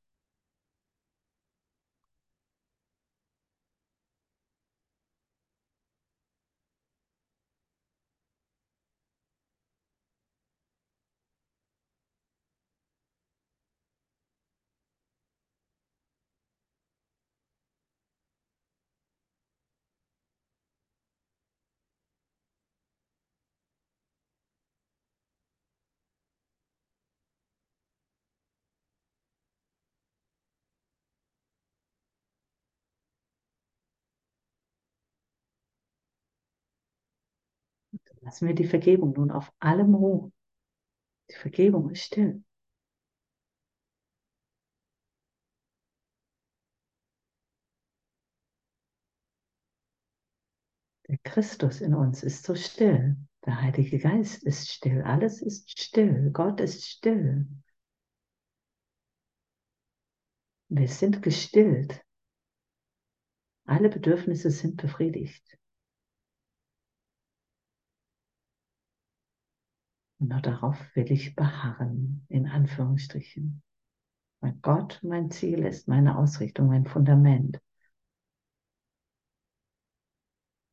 Lassen 38.25 38.49
wir 38.49 38.55
die 38.55 38.64
Vergebung 38.66 39.12
nun 39.12 39.31
auf 39.31 39.53
allem 39.59 39.95
ruhen. 39.95 40.33
Die 41.31 41.35
Vergebung 41.35 41.91
ist 41.91 42.05
still. 42.05 42.43
Der 51.09 51.18
Christus 51.22 51.83
in 51.83 51.95
uns 51.95 52.22
ist 52.22 52.45
so 52.45 52.55
still. 52.55 53.16
Der 53.45 53.61
Heilige 53.61 53.99
Geist 53.99 54.43
ist 54.43 54.70
still. 54.70 55.03
Alles 55.03 55.43
ist 55.43 55.79
still. 55.79 56.31
Gott 56.33 56.61
ist 56.61 56.87
still. 56.87 57.47
Wir 60.70 60.89
sind 60.89 61.20
gestillt. 61.20 62.03
Alle 63.66 63.91
Bedürfnisse 63.91 64.51
sind 64.51 64.81
befriedigt. 64.81 65.59
Nur 70.29 70.41
darauf 70.41 70.79
will 70.95 71.12
ich 71.12 71.37
beharren, 71.37 72.25
in 72.29 72.47
Anführungsstrichen. 72.47 73.62
Weil 74.41 74.55
Gott 74.62 75.01
mein 75.03 75.31
Ziel 75.31 75.64
ist, 75.64 75.87
meine 75.87 76.16
Ausrichtung, 76.16 76.68
mein 76.68 76.87
Fundament. 76.87 77.61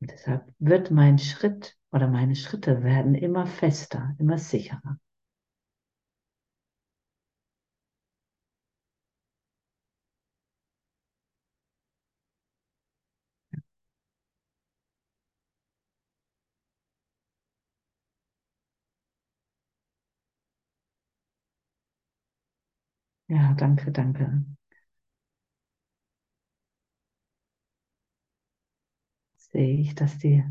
Und 0.00 0.10
deshalb 0.10 0.52
wird 0.58 0.90
mein 0.90 1.18
Schritt 1.18 1.76
oder 1.90 2.08
meine 2.08 2.34
Schritte 2.34 2.82
werden 2.82 3.14
immer 3.14 3.46
fester, 3.46 4.16
immer 4.18 4.38
sicherer. 4.38 4.98
Ja, 23.32 23.54
danke, 23.54 23.90
danke. 23.90 24.44
Sehe 29.36 29.78
ich, 29.78 29.94
dass 29.94 30.16
die 30.16 30.42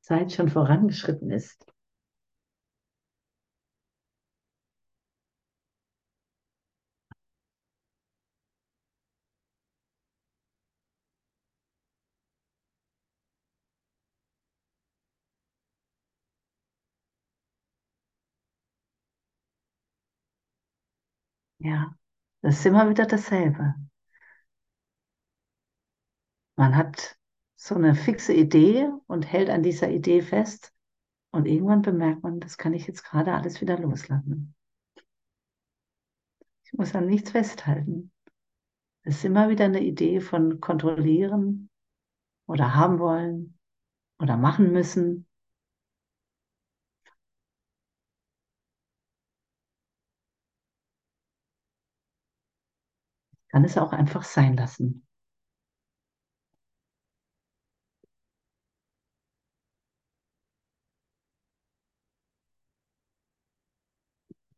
Zeit 0.00 0.32
schon 0.32 0.48
vorangeschritten 0.48 1.30
ist. 1.30 1.66
Ja, 21.66 21.92
das 22.42 22.60
ist 22.60 22.66
immer 22.66 22.88
wieder 22.88 23.06
dasselbe. 23.06 23.74
Man 26.56 26.76
hat 26.76 27.16
so 27.56 27.74
eine 27.74 27.94
fixe 27.96 28.32
Idee 28.32 28.88
und 29.08 29.22
hält 29.24 29.50
an 29.50 29.62
dieser 29.64 29.90
Idee 29.90 30.22
fest 30.22 30.72
und 31.32 31.46
irgendwann 31.46 31.82
bemerkt 31.82 32.22
man, 32.22 32.38
das 32.38 32.56
kann 32.56 32.72
ich 32.72 32.86
jetzt 32.86 33.02
gerade 33.02 33.34
alles 33.34 33.60
wieder 33.60 33.78
loslassen. 33.78 34.54
Ich 36.64 36.72
muss 36.72 36.94
an 36.94 37.06
nichts 37.06 37.32
festhalten. 37.32 38.12
Es 39.02 39.16
ist 39.16 39.24
immer 39.24 39.48
wieder 39.48 39.64
eine 39.64 39.82
Idee 39.82 40.20
von 40.20 40.60
kontrollieren 40.60 41.68
oder 42.46 42.76
haben 42.76 43.00
wollen 43.00 43.58
oder 44.20 44.36
machen 44.36 44.72
müssen. 44.72 45.25
Kann 53.56 53.64
es 53.64 53.78
auch 53.78 53.92
einfach 53.94 54.22
sein 54.22 54.54
lassen. 54.54 55.06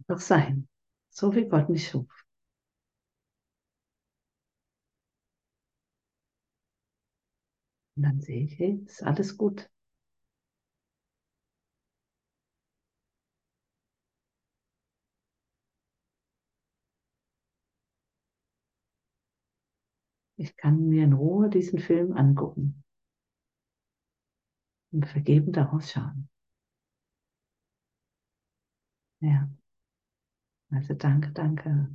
Doch 0.09 0.19
sein. 0.19 0.67
So 1.11 1.35
wie 1.37 1.47
Gott 1.49 1.69
mich 1.69 1.87
schuf. 1.89 2.11
Und 7.97 8.05
dann 8.05 8.21
sehe 8.23 8.45
ich, 8.45 8.59
hey, 8.59 8.83
ist 8.87 9.03
alles 9.03 9.37
gut. 9.37 9.69
Ich 20.39 20.57
kann 20.57 20.89
mir 20.89 21.05
in 21.05 21.13
Ruhe 21.13 21.51
diesen 21.51 21.79
Film 21.81 22.15
angucken 22.15 22.83
und 24.93 25.07
vergeben 25.07 25.51
daraus 25.53 25.91
schauen. 25.93 26.29
Ja. 29.21 29.49
Also 30.73 30.95
danke, 30.95 31.31
danke 31.35 31.91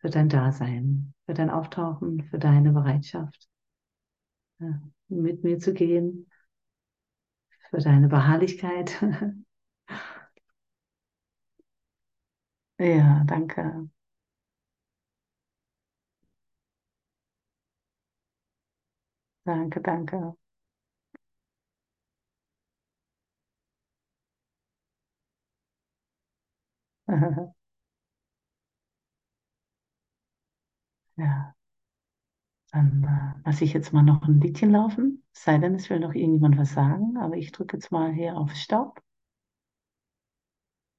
für 0.00 0.10
dein 0.10 0.28
Dasein, 0.28 1.14
für 1.24 1.32
dein 1.32 1.48
Auftauchen, 1.48 2.22
für 2.24 2.38
deine 2.38 2.72
Bereitschaft, 2.72 3.48
ja, 4.60 4.80
mit 5.08 5.44
mir 5.44 5.58
zu 5.58 5.74
gehen, 5.74 6.26
für 7.70 7.78
deine 7.78 8.08
Beharrlichkeit. 8.08 9.02
ja, 12.78 13.24
danke. 13.26 13.88
Danke, 19.46 19.80
danke. 19.80 20.34
ja, 31.16 31.54
dann 32.70 33.04
äh, 33.04 33.48
lasse 33.48 33.64
ich 33.64 33.72
jetzt 33.72 33.92
mal 33.94 34.02
noch 34.02 34.22
ein 34.28 34.40
Liedchen 34.40 34.70
laufen. 34.72 35.22
Sei 35.32 35.56
denn, 35.58 35.74
es 35.74 35.88
will 35.90 36.00
noch 36.00 36.14
irgendjemand 36.14 36.58
was 36.58 36.72
sagen, 36.74 37.16
aber 37.18 37.36
ich 37.36 37.50
drücke 37.52 37.76
jetzt 37.78 37.90
mal 37.92 38.12
hier 38.12 38.36
auf 38.36 38.54
Stopp. 38.54 39.00